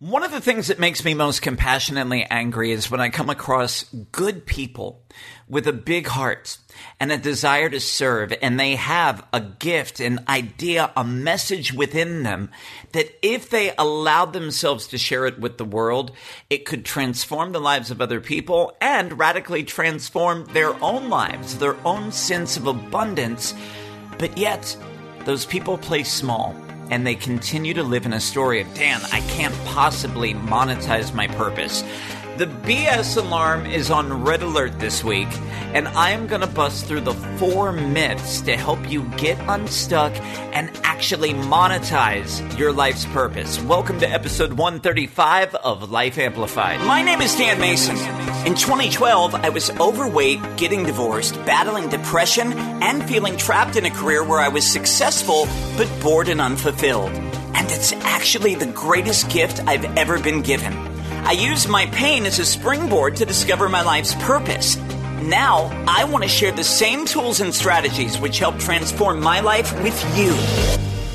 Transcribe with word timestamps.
One 0.00 0.22
of 0.22 0.30
the 0.30 0.40
things 0.40 0.68
that 0.68 0.78
makes 0.78 1.04
me 1.04 1.12
most 1.12 1.42
compassionately 1.42 2.24
angry 2.30 2.72
is 2.72 2.90
when 2.90 3.02
I 3.02 3.10
come 3.10 3.28
across 3.28 3.82
good 4.12 4.46
people 4.46 5.02
with 5.46 5.66
a 5.66 5.74
big 5.74 6.06
heart 6.06 6.56
and 6.98 7.12
a 7.12 7.18
desire 7.18 7.68
to 7.68 7.80
serve, 7.80 8.32
and 8.40 8.58
they 8.58 8.76
have 8.76 9.22
a 9.30 9.42
gift, 9.42 10.00
an 10.00 10.24
idea, 10.26 10.90
a 10.96 11.04
message 11.04 11.74
within 11.74 12.22
them 12.22 12.50
that 12.92 13.10
if 13.20 13.50
they 13.50 13.74
allowed 13.76 14.32
themselves 14.32 14.86
to 14.86 14.96
share 14.96 15.26
it 15.26 15.38
with 15.38 15.58
the 15.58 15.66
world, 15.66 16.12
it 16.48 16.64
could 16.64 16.86
transform 16.86 17.52
the 17.52 17.60
lives 17.60 17.90
of 17.90 18.00
other 18.00 18.22
people 18.22 18.74
and 18.80 19.18
radically 19.18 19.64
transform 19.64 20.46
their 20.54 20.72
own 20.82 21.10
lives, 21.10 21.58
their 21.58 21.76
own 21.86 22.10
sense 22.10 22.56
of 22.56 22.66
abundance. 22.66 23.52
But 24.16 24.38
yet, 24.38 24.74
those 25.26 25.44
people 25.44 25.76
play 25.76 26.04
small 26.04 26.56
and 26.90 27.06
they 27.06 27.14
continue 27.14 27.72
to 27.74 27.82
live 27.82 28.04
in 28.04 28.12
a 28.12 28.20
story 28.20 28.60
of, 28.60 28.74
Dan, 28.74 29.00
I 29.12 29.20
can't 29.22 29.54
possibly 29.64 30.34
monetize 30.34 31.14
my 31.14 31.28
purpose. 31.28 31.82
The 32.40 32.46
BS 32.46 33.18
alarm 33.18 33.66
is 33.66 33.90
on 33.90 34.24
red 34.24 34.42
alert 34.42 34.80
this 34.80 35.04
week, 35.04 35.28
and 35.74 35.86
I 35.86 36.12
am 36.12 36.26
going 36.26 36.40
to 36.40 36.46
bust 36.46 36.86
through 36.86 37.02
the 37.02 37.12
four 37.12 37.70
myths 37.70 38.40
to 38.40 38.56
help 38.56 38.90
you 38.90 39.02
get 39.18 39.38
unstuck 39.46 40.14
and 40.54 40.70
actually 40.82 41.34
monetize 41.34 42.58
your 42.58 42.72
life's 42.72 43.04
purpose. 43.04 43.60
Welcome 43.60 44.00
to 44.00 44.08
episode 44.08 44.54
135 44.54 45.54
of 45.56 45.90
Life 45.90 46.16
Amplified. 46.16 46.80
My 46.86 47.02
name 47.02 47.20
is 47.20 47.36
Dan 47.36 47.60
Mason. 47.60 47.96
In 48.46 48.54
2012, 48.54 49.34
I 49.34 49.50
was 49.50 49.68
overweight, 49.78 50.40
getting 50.56 50.84
divorced, 50.84 51.34
battling 51.44 51.90
depression, 51.90 52.54
and 52.54 53.06
feeling 53.06 53.36
trapped 53.36 53.76
in 53.76 53.84
a 53.84 53.90
career 53.90 54.24
where 54.24 54.40
I 54.40 54.48
was 54.48 54.64
successful 54.64 55.46
but 55.76 55.90
bored 56.00 56.30
and 56.30 56.40
unfulfilled. 56.40 57.10
And 57.10 57.70
it's 57.70 57.92
actually 57.92 58.54
the 58.54 58.72
greatest 58.72 59.28
gift 59.28 59.60
I've 59.66 59.84
ever 59.98 60.18
been 60.18 60.40
given. 60.40 60.89
I 61.24 61.32
used 61.32 61.68
my 61.68 61.86
pain 61.86 62.26
as 62.26 62.38
a 62.38 62.44
springboard 62.44 63.16
to 63.16 63.24
discover 63.24 63.68
my 63.68 63.82
life's 63.82 64.14
purpose. 64.16 64.76
Now, 65.22 65.70
I 65.86 66.04
want 66.04 66.24
to 66.24 66.28
share 66.28 66.50
the 66.50 66.64
same 66.64 67.04
tools 67.04 67.40
and 67.40 67.54
strategies 67.54 68.18
which 68.18 68.38
help 68.38 68.58
transform 68.58 69.20
my 69.20 69.40
life 69.40 69.72
with 69.82 70.18
you 70.18 70.34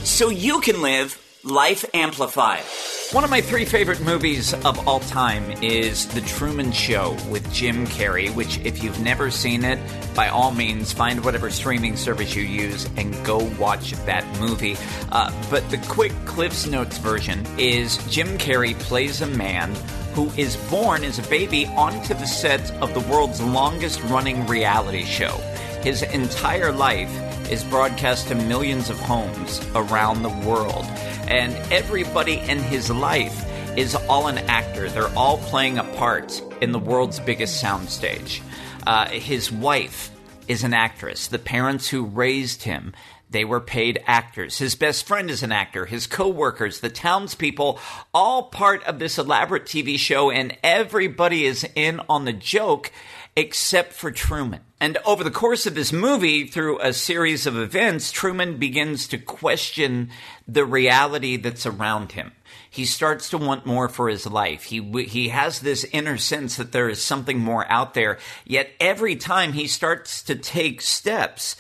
so 0.05 0.29
you 0.29 0.61
can 0.61 0.81
live 0.81 1.21
Life 1.43 1.85
Amplified. 1.93 2.63
One 3.11 3.23
of 3.23 3.29
my 3.29 3.39
three 3.39 3.65
favorite 3.65 4.01
movies 4.01 4.53
of 4.53 4.87
all 4.87 4.99
time 4.99 5.51
is 5.63 6.07
The 6.07 6.21
Truman 6.21 6.71
Show 6.71 7.15
with 7.29 7.49
Jim 7.53 7.85
Carrey, 7.85 8.33
which, 8.33 8.57
if 8.59 8.83
you've 8.83 8.99
never 8.99 9.29
seen 9.29 9.63
it, 9.63 9.79
by 10.15 10.29
all 10.29 10.51
means, 10.51 10.91
find 10.91 11.23
whatever 11.23 11.51
streaming 11.51 11.97
service 11.97 12.35
you 12.35 12.41
use 12.41 12.89
and 12.97 13.13
go 13.23 13.37
watch 13.59 13.91
that 14.05 14.25
movie. 14.39 14.75
Uh, 15.11 15.31
but 15.51 15.69
the 15.69 15.77
quick 15.87 16.13
Cliff's 16.25 16.65
Notes 16.65 16.97
version 16.97 17.45
is 17.59 17.97
Jim 18.09 18.39
Carrey 18.39 18.77
plays 18.79 19.21
a 19.21 19.27
man 19.27 19.73
who 20.13 20.29
is 20.31 20.57
born 20.69 21.03
as 21.03 21.19
a 21.19 21.29
baby 21.29 21.67
onto 21.67 22.15
the 22.15 22.25
set 22.25 22.71
of 22.81 22.93
the 22.95 23.01
world's 23.01 23.39
longest 23.39 24.01
running 24.05 24.45
reality 24.47 25.05
show. 25.05 25.37
His 25.83 26.01
entire 26.01 26.71
life 26.71 27.11
is 27.51 27.63
broadcast 27.63 28.27
to 28.27 28.35
millions 28.35 28.89
of 28.89 28.99
homes 28.99 29.65
around 29.75 30.23
the 30.23 30.29
world 30.47 30.85
and 31.27 31.53
everybody 31.71 32.35
in 32.35 32.59
his 32.59 32.89
life 32.89 33.45
is 33.77 33.95
all 33.95 34.27
an 34.27 34.37
actor. 34.37 34.89
They're 34.89 35.15
all 35.17 35.37
playing 35.37 35.77
a 35.77 35.83
part 35.83 36.41
in 36.61 36.71
the 36.71 36.79
world's 36.79 37.19
biggest 37.19 37.63
soundstage. 37.63 38.41
Uh, 38.85 39.07
his 39.09 39.51
wife 39.51 40.11
is 40.47 40.63
an 40.63 40.73
actress. 40.73 41.27
The 41.27 41.39
parents 41.39 41.89
who 41.89 42.05
raised 42.05 42.63
him, 42.63 42.93
they 43.29 43.43
were 43.43 43.59
paid 43.59 44.01
actors. 44.05 44.59
His 44.59 44.75
best 44.75 45.05
friend 45.05 45.29
is 45.29 45.43
an 45.43 45.51
actor. 45.51 45.85
His 45.85 46.07
co-workers, 46.07 46.79
the 46.79 46.89
townspeople, 46.89 47.79
all 48.13 48.43
part 48.43 48.83
of 48.83 48.99
this 48.99 49.17
elaborate 49.17 49.65
TV 49.65 49.97
show, 49.97 50.29
and 50.29 50.55
everybody 50.63 51.45
is 51.45 51.67
in 51.75 51.99
on 52.07 52.25
the 52.25 52.33
joke 52.33 52.91
except 53.35 53.93
for 53.93 54.11
Truman. 54.11 54.61
And 54.79 54.97
over 55.05 55.23
the 55.23 55.31
course 55.31 55.65
of 55.65 55.73
this 55.73 55.93
movie, 55.93 56.45
through 56.45 56.79
a 56.79 56.91
series 56.91 57.47
of 57.47 57.57
events, 57.57 58.11
Truman 58.11 58.57
begins 58.57 59.07
to 59.07 59.17
question 59.17 60.09
the 60.47 60.65
reality 60.65 61.37
that's 61.37 61.65
around 61.65 62.11
him. 62.11 62.33
He 62.69 62.85
starts 62.85 63.29
to 63.29 63.37
want 63.37 63.65
more 63.65 63.87
for 63.87 64.09
his 64.09 64.25
life. 64.25 64.63
He, 64.63 64.81
he 65.03 65.29
has 65.29 65.61
this 65.61 65.85
inner 65.93 66.17
sense 66.17 66.57
that 66.57 66.73
there 66.73 66.89
is 66.89 67.01
something 67.01 67.39
more 67.39 67.65
out 67.71 67.93
there. 67.93 68.19
Yet 68.43 68.69
every 68.81 69.15
time 69.15 69.53
he 69.53 69.67
starts 69.67 70.21
to 70.23 70.35
take 70.35 70.81
steps 70.81 71.55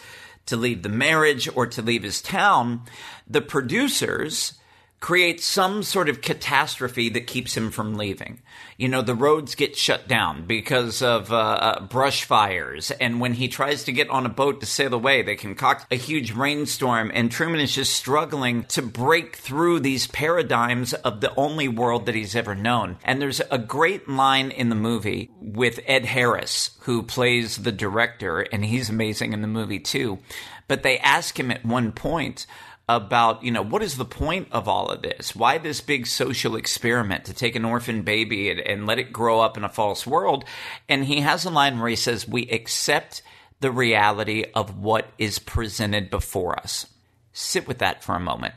to 0.47 0.57
leave 0.57 0.83
the 0.83 0.89
marriage 0.89 1.47
or 1.55 1.67
to 1.67 1.81
leave 1.81 2.03
his 2.03 2.21
town, 2.21 2.81
the 3.27 3.41
producers, 3.41 4.55
create 4.99 5.41
some 5.41 5.83
sort 5.83 6.09
of 6.09 6.21
catastrophe 6.21 7.09
that 7.09 7.27
keeps 7.27 7.55
him 7.55 7.69
from 7.69 7.95
leaving. 7.95 8.41
You 8.77 8.87
know, 8.87 9.01
the 9.01 9.13
roads 9.13 9.55
get 9.55 9.75
shut 9.75 10.07
down 10.07 10.45
because 10.45 11.01
of 11.01 11.31
uh, 11.31 11.35
uh, 11.35 11.79
brush 11.81 12.23
fires, 12.23 12.91
and 12.91 13.19
when 13.19 13.33
he 13.33 13.47
tries 13.47 13.83
to 13.83 13.91
get 13.91 14.09
on 14.09 14.25
a 14.25 14.29
boat 14.29 14.59
to 14.61 14.65
sail 14.65 14.93
away, 14.93 15.21
they 15.21 15.35
concoct 15.35 15.91
a 15.91 15.95
huge 15.95 16.31
rainstorm, 16.31 17.11
and 17.13 17.31
Truman 17.31 17.59
is 17.59 17.75
just 17.75 17.93
struggling 17.93 18.63
to 18.65 18.81
break 18.81 19.35
through 19.35 19.79
these 19.79 20.07
paradigms 20.07 20.93
of 20.93 21.21
the 21.21 21.33
only 21.35 21.67
world 21.67 22.05
that 22.07 22.15
he's 22.15 22.35
ever 22.35 22.55
known. 22.55 22.97
And 23.03 23.21
there's 23.21 23.41
a 23.51 23.57
great 23.57 24.09
line 24.09 24.51
in 24.51 24.69
the 24.69 24.75
movie 24.75 25.29
with 25.39 25.79
Ed 25.85 26.05
Harris, 26.05 26.71
who 26.81 27.03
plays 27.03 27.57
the 27.57 27.71
director, 27.71 28.41
and 28.41 28.65
he's 28.65 28.89
amazing 28.89 29.33
in 29.33 29.41
the 29.41 29.47
movie 29.47 29.79
too. 29.79 30.19
But 30.67 30.83
they 30.83 30.97
ask 30.97 31.39
him 31.39 31.51
at 31.51 31.63
one 31.63 31.91
point, 31.91 32.47
about, 32.87 33.43
you 33.43 33.51
know, 33.51 33.63
what 33.63 33.81
is 33.81 33.97
the 33.97 34.05
point 34.05 34.47
of 34.51 34.67
all 34.67 34.87
of 34.89 35.01
this? 35.01 35.35
Why 35.35 35.57
this 35.57 35.81
big 35.81 36.05
social 36.05 36.55
experiment 36.55 37.25
to 37.25 37.33
take 37.33 37.55
an 37.55 37.65
orphan 37.65 38.03
baby 38.03 38.49
and, 38.49 38.59
and, 38.59 38.85
let 38.85 38.99
it 38.99 39.11
grow 39.11 39.39
up 39.39 39.57
in 39.57 39.63
a 39.63 39.69
false 39.69 40.05
world? 40.05 40.45
And 40.87 41.05
he 41.05 41.21
has 41.21 41.45
a 41.45 41.49
line 41.49 41.79
where 41.79 41.89
he 41.89 41.95
says, 41.95 42.27
We 42.27 42.47
accept 42.49 43.23
the 43.59 43.71
reality 43.71 44.45
of 44.53 44.77
what 44.77 45.07
is 45.17 45.39
presented 45.39 46.09
before 46.09 46.59
us. 46.59 46.85
Sit 47.33 47.67
with 47.67 47.79
that 47.79 48.03
for 48.03 48.15
a 48.15 48.19
moment. 48.19 48.53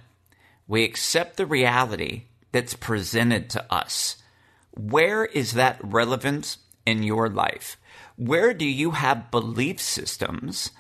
We 0.67 0.85
accept 0.85 1.37
the 1.37 1.47
reality 1.47 2.25
that's 2.53 2.75
presented 2.75 3.49
to 3.51 3.73
us. 3.73 4.17
Where 4.73 5.25
is 5.25 5.53
that 5.53 5.81
relevant 5.83 6.59
in 6.85 7.03
your 7.03 7.29
life? 7.29 7.79
Where 8.17 8.53
do 8.53 8.67
you 8.67 8.93
have 8.93 9.31
belief 9.31 9.81
systems 9.81 10.71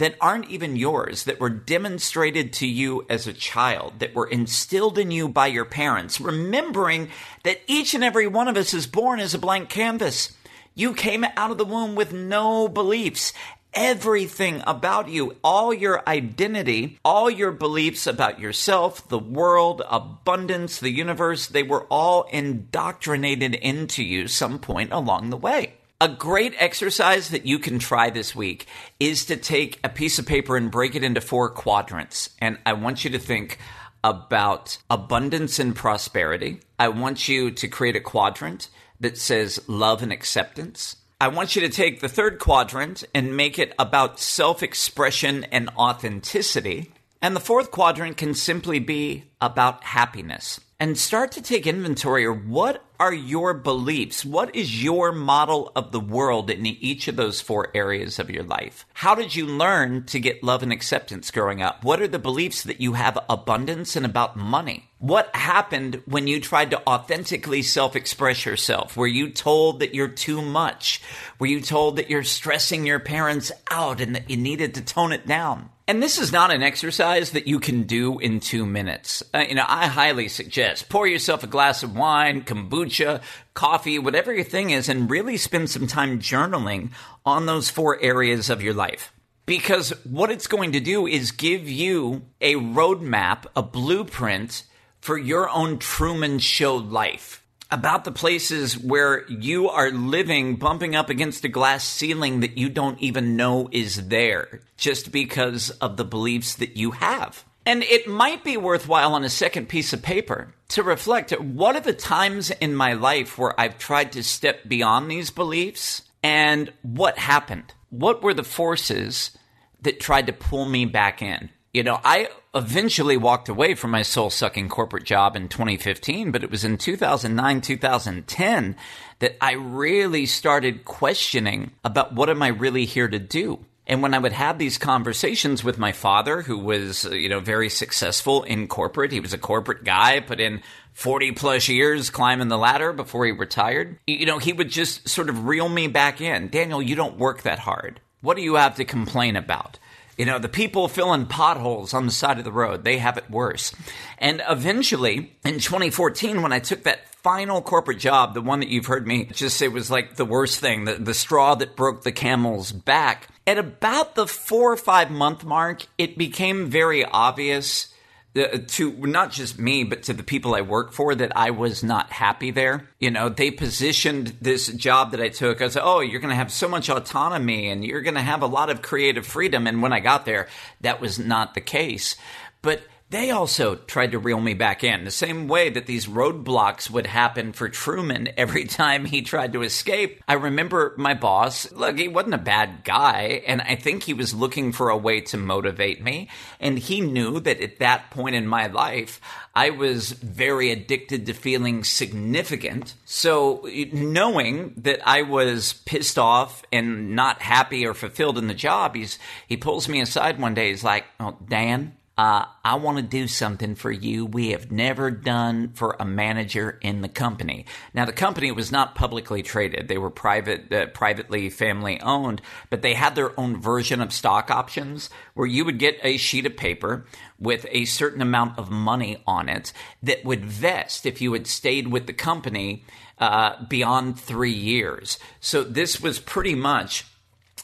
that 0.00 0.16
aren't 0.18 0.48
even 0.48 0.76
yours, 0.76 1.24
that 1.24 1.38
were 1.38 1.50
demonstrated 1.50 2.54
to 2.54 2.66
you 2.66 3.04
as 3.10 3.26
a 3.26 3.34
child, 3.34 3.92
that 3.98 4.14
were 4.14 4.26
instilled 4.26 4.96
in 4.96 5.10
you 5.10 5.28
by 5.28 5.46
your 5.46 5.66
parents, 5.66 6.18
remembering 6.18 7.10
that 7.44 7.60
each 7.66 7.92
and 7.92 8.02
every 8.02 8.26
one 8.26 8.48
of 8.48 8.56
us 8.56 8.72
is 8.72 8.86
born 8.86 9.20
as 9.20 9.34
a 9.34 9.38
blank 9.38 9.68
canvas. 9.68 10.32
You 10.74 10.94
came 10.94 11.22
out 11.36 11.50
of 11.50 11.58
the 11.58 11.66
womb 11.66 11.96
with 11.96 12.14
no 12.14 12.66
beliefs. 12.66 13.34
Everything 13.74 14.62
about 14.66 15.10
you, 15.10 15.36
all 15.44 15.74
your 15.74 16.02
identity, 16.08 16.98
all 17.04 17.28
your 17.28 17.52
beliefs 17.52 18.06
about 18.06 18.40
yourself, 18.40 19.06
the 19.06 19.18
world, 19.18 19.82
abundance, 19.86 20.80
the 20.80 20.90
universe, 20.90 21.46
they 21.46 21.62
were 21.62 21.84
all 21.90 22.22
indoctrinated 22.32 23.54
into 23.54 24.02
you 24.02 24.28
some 24.28 24.58
point 24.58 24.92
along 24.92 25.28
the 25.28 25.36
way. 25.36 25.74
A 26.02 26.08
great 26.08 26.54
exercise 26.56 27.28
that 27.28 27.44
you 27.44 27.58
can 27.58 27.78
try 27.78 28.08
this 28.08 28.34
week 28.34 28.64
is 28.98 29.26
to 29.26 29.36
take 29.36 29.78
a 29.84 29.90
piece 29.90 30.18
of 30.18 30.24
paper 30.24 30.56
and 30.56 30.70
break 30.70 30.94
it 30.94 31.04
into 31.04 31.20
four 31.20 31.50
quadrants. 31.50 32.30
And 32.38 32.56
I 32.64 32.72
want 32.72 33.04
you 33.04 33.10
to 33.10 33.18
think 33.18 33.58
about 34.02 34.78
abundance 34.88 35.58
and 35.58 35.76
prosperity. 35.76 36.60
I 36.78 36.88
want 36.88 37.28
you 37.28 37.50
to 37.50 37.68
create 37.68 37.96
a 37.96 38.00
quadrant 38.00 38.70
that 39.00 39.18
says 39.18 39.62
love 39.68 40.02
and 40.02 40.10
acceptance. 40.10 40.96
I 41.20 41.28
want 41.28 41.54
you 41.54 41.60
to 41.60 41.68
take 41.68 42.00
the 42.00 42.08
third 42.08 42.38
quadrant 42.38 43.04
and 43.14 43.36
make 43.36 43.58
it 43.58 43.74
about 43.78 44.18
self 44.18 44.62
expression 44.62 45.44
and 45.52 45.68
authenticity. 45.76 46.92
And 47.20 47.36
the 47.36 47.40
fourth 47.40 47.70
quadrant 47.70 48.16
can 48.16 48.32
simply 48.32 48.78
be 48.78 49.24
about 49.42 49.84
happiness. 49.84 50.60
And 50.82 50.96
start 50.96 51.32
to 51.32 51.42
take 51.42 51.66
inventory 51.66 52.24
of 52.24 52.48
what 52.48 52.82
are 52.98 53.12
your 53.12 53.52
beliefs? 53.52 54.24
What 54.24 54.56
is 54.56 54.82
your 54.82 55.12
model 55.12 55.70
of 55.76 55.92
the 55.92 56.00
world 56.00 56.48
in 56.48 56.64
each 56.64 57.06
of 57.06 57.16
those 57.16 57.42
four 57.42 57.68
areas 57.74 58.18
of 58.18 58.30
your 58.30 58.44
life? 58.44 58.86
How 58.94 59.14
did 59.14 59.36
you 59.36 59.44
learn 59.44 60.04
to 60.06 60.18
get 60.18 60.42
love 60.42 60.62
and 60.62 60.72
acceptance 60.72 61.30
growing 61.30 61.60
up? 61.60 61.84
What 61.84 62.00
are 62.00 62.08
the 62.08 62.18
beliefs 62.18 62.62
that 62.62 62.80
you 62.80 62.94
have 62.94 63.18
abundance 63.28 63.94
and 63.94 64.06
about 64.06 64.38
money? 64.38 64.88
What 64.98 65.36
happened 65.36 66.02
when 66.06 66.26
you 66.26 66.40
tried 66.40 66.70
to 66.70 66.88
authentically 66.88 67.60
self 67.60 67.94
express 67.94 68.46
yourself? 68.46 68.96
Were 68.96 69.06
you 69.06 69.28
told 69.28 69.80
that 69.80 69.94
you're 69.94 70.08
too 70.08 70.40
much? 70.40 71.02
Were 71.38 71.46
you 71.46 71.60
told 71.60 71.96
that 71.96 72.08
you're 72.08 72.24
stressing 72.24 72.86
your 72.86 73.00
parents 73.00 73.52
out 73.70 74.00
and 74.00 74.14
that 74.14 74.30
you 74.30 74.38
needed 74.38 74.74
to 74.76 74.80
tone 74.80 75.12
it 75.12 75.26
down? 75.26 75.68
And 75.90 76.00
this 76.00 76.18
is 76.18 76.30
not 76.30 76.52
an 76.52 76.62
exercise 76.62 77.32
that 77.32 77.48
you 77.48 77.58
can 77.58 77.82
do 77.82 78.20
in 78.20 78.38
two 78.38 78.64
minutes. 78.64 79.24
Uh, 79.34 79.40
you 79.48 79.56
know, 79.56 79.64
I 79.66 79.88
highly 79.88 80.28
suggest 80.28 80.88
pour 80.88 81.04
yourself 81.04 81.42
a 81.42 81.48
glass 81.48 81.82
of 81.82 81.96
wine, 81.96 82.42
kombucha, 82.42 83.20
coffee, 83.54 83.98
whatever 83.98 84.32
your 84.32 84.44
thing 84.44 84.70
is, 84.70 84.88
and 84.88 85.10
really 85.10 85.36
spend 85.36 85.68
some 85.68 85.88
time 85.88 86.20
journaling 86.20 86.90
on 87.26 87.46
those 87.46 87.70
four 87.70 88.00
areas 88.00 88.50
of 88.50 88.62
your 88.62 88.72
life. 88.72 89.12
Because 89.46 89.90
what 90.04 90.30
it's 90.30 90.46
going 90.46 90.70
to 90.70 90.80
do 90.80 91.08
is 91.08 91.32
give 91.32 91.68
you 91.68 92.22
a 92.40 92.54
roadmap, 92.54 93.46
a 93.56 93.62
blueprint 93.64 94.62
for 95.00 95.18
your 95.18 95.50
own 95.50 95.80
Truman 95.80 96.38
Show 96.38 96.76
life, 96.76 97.39
about 97.70 98.04
the 98.04 98.12
places 98.12 98.78
where 98.78 99.26
you 99.28 99.68
are 99.68 99.90
living 99.90 100.56
bumping 100.56 100.94
up 100.96 101.08
against 101.10 101.44
a 101.44 101.48
glass 101.48 101.84
ceiling 101.84 102.40
that 102.40 102.58
you 102.58 102.68
don't 102.68 102.98
even 103.00 103.36
know 103.36 103.68
is 103.72 104.08
there 104.08 104.60
just 104.76 105.12
because 105.12 105.70
of 105.70 105.96
the 105.96 106.04
beliefs 106.04 106.54
that 106.56 106.76
you 106.76 106.92
have. 106.92 107.44
And 107.66 107.82
it 107.82 108.08
might 108.08 108.42
be 108.42 108.56
worthwhile 108.56 109.14
on 109.14 109.22
a 109.22 109.28
second 109.28 109.68
piece 109.68 109.92
of 109.92 110.02
paper 110.02 110.54
to 110.70 110.82
reflect 110.82 111.38
what 111.40 111.76
are 111.76 111.80
the 111.80 111.92
times 111.92 112.50
in 112.50 112.74
my 112.74 112.94
life 112.94 113.38
where 113.38 113.58
I've 113.60 113.78
tried 113.78 114.12
to 114.12 114.22
step 114.22 114.68
beyond 114.68 115.10
these 115.10 115.30
beliefs 115.30 116.02
and 116.22 116.72
what 116.82 117.18
happened? 117.18 117.74
What 117.90 118.22
were 118.22 118.34
the 118.34 118.44
forces 118.44 119.36
that 119.82 120.00
tried 120.00 120.26
to 120.26 120.32
pull 120.32 120.64
me 120.64 120.84
back 120.84 121.22
in? 121.22 121.50
You 121.72 121.84
know, 121.84 122.00
I 122.02 122.28
eventually 122.52 123.16
walked 123.16 123.48
away 123.48 123.76
from 123.76 123.92
my 123.92 124.02
soul 124.02 124.28
sucking 124.28 124.68
corporate 124.68 125.04
job 125.04 125.36
in 125.36 125.48
2015, 125.48 126.32
but 126.32 126.42
it 126.42 126.50
was 126.50 126.64
in 126.64 126.78
2009, 126.78 127.60
2010 127.60 128.76
that 129.20 129.36
I 129.40 129.52
really 129.52 130.26
started 130.26 130.84
questioning 130.84 131.70
about 131.84 132.12
what 132.12 132.28
am 132.28 132.42
I 132.42 132.48
really 132.48 132.86
here 132.86 133.06
to 133.06 133.20
do? 133.20 133.64
And 133.86 134.02
when 134.02 134.14
I 134.14 134.18
would 134.18 134.32
have 134.32 134.58
these 134.58 134.78
conversations 134.78 135.62
with 135.62 135.78
my 135.78 135.92
father, 135.92 136.42
who 136.42 136.58
was, 136.58 137.06
uh, 137.06 137.10
you 137.10 137.28
know, 137.28 137.40
very 137.40 137.68
successful 137.68 138.42
in 138.42 138.68
corporate, 138.68 139.12
he 139.12 139.20
was 139.20 139.32
a 139.32 139.38
corporate 139.38 139.84
guy, 139.84 140.20
put 140.20 140.40
in 140.40 140.62
40 140.92 141.32
plus 141.32 141.68
years 141.68 142.10
climbing 142.10 142.48
the 142.48 142.58
ladder 142.58 142.92
before 142.92 143.26
he 143.26 143.32
retired. 143.32 143.98
You 144.06 144.26
know, 144.26 144.38
he 144.38 144.52
would 144.52 144.70
just 144.70 145.08
sort 145.08 145.28
of 145.28 145.44
reel 145.46 145.68
me 145.68 145.86
back 145.86 146.20
in. 146.20 146.48
Daniel, 146.48 146.82
you 146.82 146.96
don't 146.96 147.18
work 147.18 147.42
that 147.42 147.60
hard. 147.60 148.00
What 148.22 148.36
do 148.36 148.42
you 148.42 148.54
have 148.54 148.76
to 148.76 148.84
complain 148.84 149.36
about? 149.36 149.78
You 150.20 150.26
know, 150.26 150.38
the 150.38 150.50
people 150.50 150.86
filling 150.86 151.24
potholes 151.24 151.94
on 151.94 152.04
the 152.04 152.12
side 152.12 152.36
of 152.36 152.44
the 152.44 152.52
road, 152.52 152.84
they 152.84 152.98
have 152.98 153.16
it 153.16 153.30
worse. 153.30 153.72
And 154.18 154.42
eventually, 154.46 155.32
in 155.46 155.60
2014, 155.60 156.42
when 156.42 156.52
I 156.52 156.58
took 156.58 156.82
that 156.82 157.08
final 157.14 157.62
corporate 157.62 158.00
job, 158.00 158.34
the 158.34 158.42
one 158.42 158.60
that 158.60 158.68
you've 158.68 158.84
heard 158.84 159.06
me 159.06 159.24
just 159.24 159.56
say 159.56 159.66
was 159.68 159.90
like 159.90 160.16
the 160.16 160.26
worst 160.26 160.60
thing, 160.60 160.84
the, 160.84 160.96
the 160.96 161.14
straw 161.14 161.54
that 161.54 161.74
broke 161.74 162.02
the 162.02 162.12
camel's 162.12 162.70
back, 162.70 163.28
at 163.46 163.56
about 163.56 164.14
the 164.14 164.26
four 164.26 164.70
or 164.70 164.76
five 164.76 165.10
month 165.10 165.42
mark, 165.42 165.86
it 165.96 166.18
became 166.18 166.66
very 166.66 167.02
obvious 167.02 167.88
uh, 168.36 168.58
to 168.68 168.92
not 169.06 169.32
just 169.32 169.58
me, 169.58 169.82
but 169.82 170.04
to 170.04 170.12
the 170.12 170.22
people 170.22 170.54
I 170.54 170.60
work 170.60 170.92
for 170.92 171.14
that 171.14 171.36
I 171.36 171.50
was 171.50 171.82
not 171.82 172.12
happy 172.12 172.52
there. 172.52 172.88
You 173.00 173.10
know, 173.10 173.28
they 173.28 173.50
positioned 173.50 174.36
this 174.40 174.68
job 174.68 175.10
that 175.10 175.20
I 175.20 175.30
took 175.30 175.60
as, 175.60 175.76
oh, 175.76 176.00
you're 176.00 176.20
going 176.20 176.30
to 176.30 176.36
have 176.36 176.52
so 176.52 176.68
much 176.68 176.88
autonomy 176.88 177.68
and 177.68 177.84
you're 177.84 178.02
going 178.02 178.14
to 178.14 178.20
have 178.20 178.42
a 178.42 178.46
lot 178.46 178.70
of 178.70 178.82
creative 178.82 179.26
freedom. 179.26 179.66
And 179.66 179.82
when 179.82 179.92
I 179.92 179.98
got 179.98 180.26
there, 180.26 180.48
that 180.80 181.00
was 181.00 181.18
not 181.18 181.54
the 181.54 181.60
case. 181.60 182.14
But 182.62 182.82
they 183.10 183.32
also 183.32 183.74
tried 183.74 184.12
to 184.12 184.18
reel 184.20 184.40
me 184.40 184.54
back 184.54 184.84
in, 184.84 185.04
the 185.04 185.10
same 185.10 185.48
way 185.48 185.68
that 185.68 185.86
these 185.86 186.06
roadblocks 186.06 186.88
would 186.88 187.08
happen 187.08 187.52
for 187.52 187.68
Truman 187.68 188.28
every 188.36 188.64
time 188.64 189.04
he 189.04 189.22
tried 189.22 189.52
to 189.52 189.62
escape. 189.62 190.22
I 190.28 190.34
remember 190.34 190.94
my 190.96 191.14
boss, 191.14 191.70
look, 191.72 191.98
he 191.98 192.06
wasn't 192.06 192.34
a 192.34 192.38
bad 192.38 192.84
guy, 192.84 193.42
and 193.46 193.60
I 193.62 193.74
think 193.74 194.04
he 194.04 194.14
was 194.14 194.32
looking 194.32 194.70
for 194.70 194.90
a 194.90 194.96
way 194.96 195.20
to 195.22 195.36
motivate 195.36 196.02
me. 196.02 196.28
And 196.60 196.78
he 196.78 197.00
knew 197.00 197.40
that 197.40 197.60
at 197.60 197.80
that 197.80 198.10
point 198.10 198.36
in 198.36 198.46
my 198.46 198.68
life, 198.68 199.20
I 199.56 199.70
was 199.70 200.12
very 200.12 200.70
addicted 200.70 201.26
to 201.26 201.32
feeling 201.32 201.82
significant. 201.82 202.94
So, 203.04 203.68
knowing 203.92 204.74
that 204.76 205.00
I 205.04 205.22
was 205.22 205.72
pissed 205.72 206.18
off 206.18 206.62
and 206.72 207.16
not 207.16 207.42
happy 207.42 207.84
or 207.84 207.94
fulfilled 207.94 208.38
in 208.38 208.46
the 208.46 208.54
job, 208.54 208.94
he's, 208.94 209.18
he 209.48 209.56
pulls 209.56 209.88
me 209.88 210.00
aside 210.00 210.38
one 210.38 210.54
day. 210.54 210.68
He's 210.68 210.84
like, 210.84 211.04
Oh, 211.18 211.36
Dan, 211.48 211.96
uh, 212.20 212.44
I 212.62 212.74
want 212.74 212.98
to 212.98 213.02
do 213.02 213.26
something 213.26 213.74
for 213.74 213.90
you 213.90 214.26
we 214.26 214.50
have 214.50 214.70
never 214.70 215.10
done 215.10 215.72
for 215.72 215.96
a 215.98 216.04
manager 216.04 216.78
in 216.82 217.00
the 217.00 217.08
company. 217.08 217.64
Now, 217.94 218.04
the 218.04 218.12
company 218.12 218.52
was 218.52 218.70
not 218.70 218.94
publicly 218.94 219.42
traded; 219.42 219.88
they 219.88 219.96
were 219.96 220.10
private, 220.10 220.70
uh, 220.70 220.88
privately 220.88 221.48
family 221.48 221.98
owned, 222.02 222.42
but 222.68 222.82
they 222.82 222.92
had 222.92 223.14
their 223.14 223.40
own 223.40 223.58
version 223.58 224.02
of 224.02 224.12
stock 224.12 224.50
options 224.50 225.08
where 225.32 225.46
you 225.46 225.64
would 225.64 225.78
get 225.78 225.96
a 226.02 226.18
sheet 226.18 226.44
of 226.44 226.58
paper 226.58 227.06
with 227.38 227.64
a 227.70 227.86
certain 227.86 228.20
amount 228.20 228.58
of 228.58 228.70
money 228.70 229.22
on 229.26 229.48
it 229.48 229.72
that 230.02 230.22
would 230.22 230.44
vest 230.44 231.06
if 231.06 231.22
you 231.22 231.32
had 231.32 231.46
stayed 231.46 231.88
with 231.88 232.06
the 232.06 232.12
company 232.12 232.84
uh, 233.16 233.64
beyond 233.64 234.20
three 234.20 234.52
years. 234.52 235.18
So 235.40 235.64
this 235.64 236.02
was 236.02 236.18
pretty 236.18 236.54
much 236.54 237.06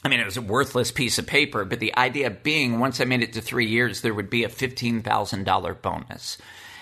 I 0.07 0.09
mean, 0.09 0.21
it 0.21 0.25
was 0.25 0.37
a 0.37 0.41
worthless 0.41 0.89
piece 0.89 1.19
of 1.19 1.27
paper, 1.27 1.65
but 1.65 1.81
the 1.81 1.93
idea 1.97 2.29
being 2.29 2.79
once 2.79 3.01
I 3.01 3.03
made 3.03 3.23
it 3.23 3.33
to 3.33 3.41
three 3.41 3.65
years, 3.65 3.99
there 3.99 4.13
would 4.13 4.29
be 4.29 4.45
a 4.45 4.47
$15,000 4.47 5.81
bonus. 5.81 6.37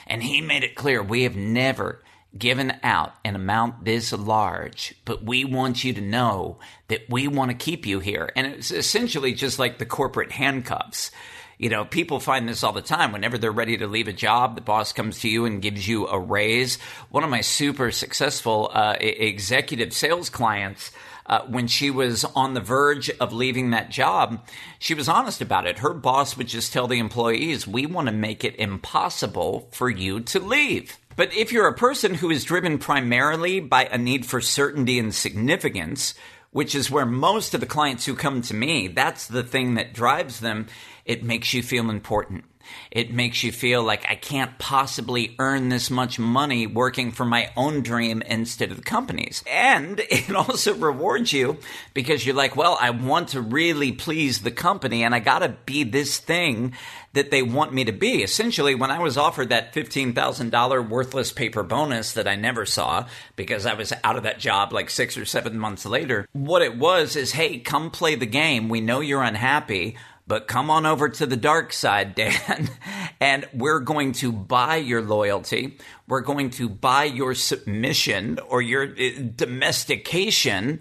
And 0.05 0.21
he 0.21 0.41
made 0.41 0.63
it 0.63 0.75
clear 0.75 1.01
we 1.01 1.23
have 1.23 1.35
never 1.35 2.03
given 2.37 2.77
out 2.83 3.15
an 3.25 3.35
amount 3.35 3.83
this 3.83 4.13
large, 4.13 4.93
but 5.05 5.23
we 5.23 5.43
want 5.43 5.83
you 5.83 5.91
to 5.93 6.01
know 6.01 6.59
that 6.87 7.09
we 7.09 7.27
want 7.27 7.49
to 7.49 7.57
keep 7.57 7.87
you 7.87 7.99
here. 7.99 8.31
And 8.35 8.45
it's 8.45 8.69
essentially 8.69 9.33
just 9.33 9.57
like 9.57 9.79
the 9.79 9.87
corporate 9.87 10.31
handcuffs. 10.31 11.09
You 11.57 11.69
know, 11.69 11.83
people 11.83 12.19
find 12.19 12.47
this 12.47 12.63
all 12.63 12.73
the 12.73 12.81
time. 12.83 13.11
Whenever 13.11 13.39
they're 13.39 13.51
ready 13.51 13.77
to 13.77 13.87
leave 13.87 14.07
a 14.07 14.13
job, 14.13 14.53
the 14.53 14.61
boss 14.61 14.93
comes 14.93 15.21
to 15.21 15.29
you 15.29 15.45
and 15.45 15.63
gives 15.63 15.87
you 15.87 16.05
a 16.05 16.19
raise. 16.19 16.77
One 17.09 17.23
of 17.23 17.31
my 17.31 17.41
super 17.41 17.89
successful 17.89 18.69
uh, 18.71 18.97
executive 18.99 19.93
sales 19.93 20.29
clients 20.29 20.91
uh, 21.25 21.41
when 21.47 21.67
she 21.67 21.89
was 21.89 22.23
on 22.35 22.53
the 22.53 22.61
verge 22.61 23.09
of 23.19 23.33
leaving 23.33 23.71
that 23.71 23.89
job, 23.89 24.45
she 24.79 24.93
was 24.93 25.09
honest 25.09 25.41
about 25.41 25.67
it. 25.67 25.79
Her 25.79 25.93
boss 25.93 26.37
would 26.37 26.47
just 26.47 26.71
tell 26.71 26.87
the 26.87 26.99
employees, 26.99 27.67
we 27.67 27.85
want 27.85 28.07
to 28.07 28.13
make 28.13 28.43
it 28.43 28.55
impossible 28.57 29.67
for 29.71 29.89
you 29.89 30.19
to 30.21 30.39
leave. 30.39 30.97
But 31.15 31.33
if 31.33 31.51
you're 31.51 31.67
a 31.67 31.73
person 31.73 32.13
who 32.15 32.29
is 32.29 32.43
driven 32.43 32.77
primarily 32.77 33.59
by 33.59 33.85
a 33.85 33.97
need 33.97 34.25
for 34.25 34.41
certainty 34.41 34.99
and 34.99 35.15
significance, 35.15 36.13
which 36.51 36.75
is 36.75 36.91
where 36.91 37.05
most 37.05 37.53
of 37.53 37.59
the 37.59 37.65
clients 37.65 38.05
who 38.05 38.15
come 38.15 38.41
to 38.41 38.53
me, 38.53 38.87
that's 38.87 39.27
the 39.27 39.43
thing 39.43 39.75
that 39.75 39.93
drives 39.93 40.39
them, 40.39 40.67
it 41.05 41.23
makes 41.23 41.53
you 41.53 41.63
feel 41.63 41.89
important. 41.89 42.43
It 42.91 43.11
makes 43.11 43.43
you 43.43 43.51
feel 43.51 43.83
like 43.83 44.05
I 44.09 44.15
can't 44.15 44.57
possibly 44.57 45.35
earn 45.39 45.69
this 45.69 45.89
much 45.89 46.19
money 46.19 46.67
working 46.67 47.11
for 47.11 47.25
my 47.25 47.51
own 47.55 47.81
dream 47.81 48.21
instead 48.21 48.71
of 48.71 48.77
the 48.77 48.83
company's. 48.83 49.43
And 49.49 49.99
it 50.09 50.35
also 50.35 50.73
rewards 50.75 51.33
you 51.33 51.57
because 51.93 52.25
you're 52.25 52.35
like, 52.35 52.55
well, 52.55 52.77
I 52.79 52.91
want 52.91 53.29
to 53.29 53.41
really 53.41 53.91
please 53.91 54.41
the 54.41 54.51
company 54.51 55.03
and 55.03 55.13
I 55.13 55.19
got 55.19 55.39
to 55.39 55.49
be 55.65 55.83
this 55.83 56.17
thing 56.17 56.73
that 57.15 57.31
they 57.31 57.41
want 57.41 57.73
me 57.73 57.85
to 57.85 57.91
be. 57.91 58.21
Essentially, 58.21 58.75
when 58.75 58.91
I 58.91 58.99
was 58.99 59.17
offered 59.17 59.49
that 59.49 59.73
$15,000 59.73 60.89
worthless 60.89 61.31
paper 61.31 61.63
bonus 61.63 62.13
that 62.13 62.27
I 62.27 62.35
never 62.35 62.65
saw 62.65 63.07
because 63.35 63.65
I 63.65 63.73
was 63.73 63.93
out 64.03 64.17
of 64.17 64.23
that 64.23 64.39
job 64.39 64.73
like 64.73 64.89
six 64.89 65.17
or 65.17 65.25
seven 65.25 65.57
months 65.57 65.85
later, 65.85 66.27
what 66.33 66.61
it 66.61 66.77
was 66.77 67.15
is, 67.15 67.31
hey, 67.31 67.59
come 67.59 67.89
play 67.89 68.15
the 68.15 68.25
game. 68.25 68.69
We 68.69 68.81
know 68.81 68.99
you're 68.99 69.23
unhappy 69.23 69.97
but 70.27 70.47
come 70.47 70.69
on 70.69 70.85
over 70.85 71.09
to 71.09 71.25
the 71.25 71.37
dark 71.37 71.71
side, 71.71 72.15
Dan, 72.15 72.69
and 73.19 73.47
we're 73.53 73.79
going 73.79 74.13
to 74.13 74.31
buy 74.31 74.77
your 74.77 75.01
loyalty. 75.01 75.77
We're 76.07 76.21
going 76.21 76.49
to 76.51 76.67
buy 76.69 77.05
your 77.05 77.35
submission 77.35 78.39
or 78.39 78.61
your 78.61 78.83
uh, 78.83 79.09
domestication. 79.35 80.79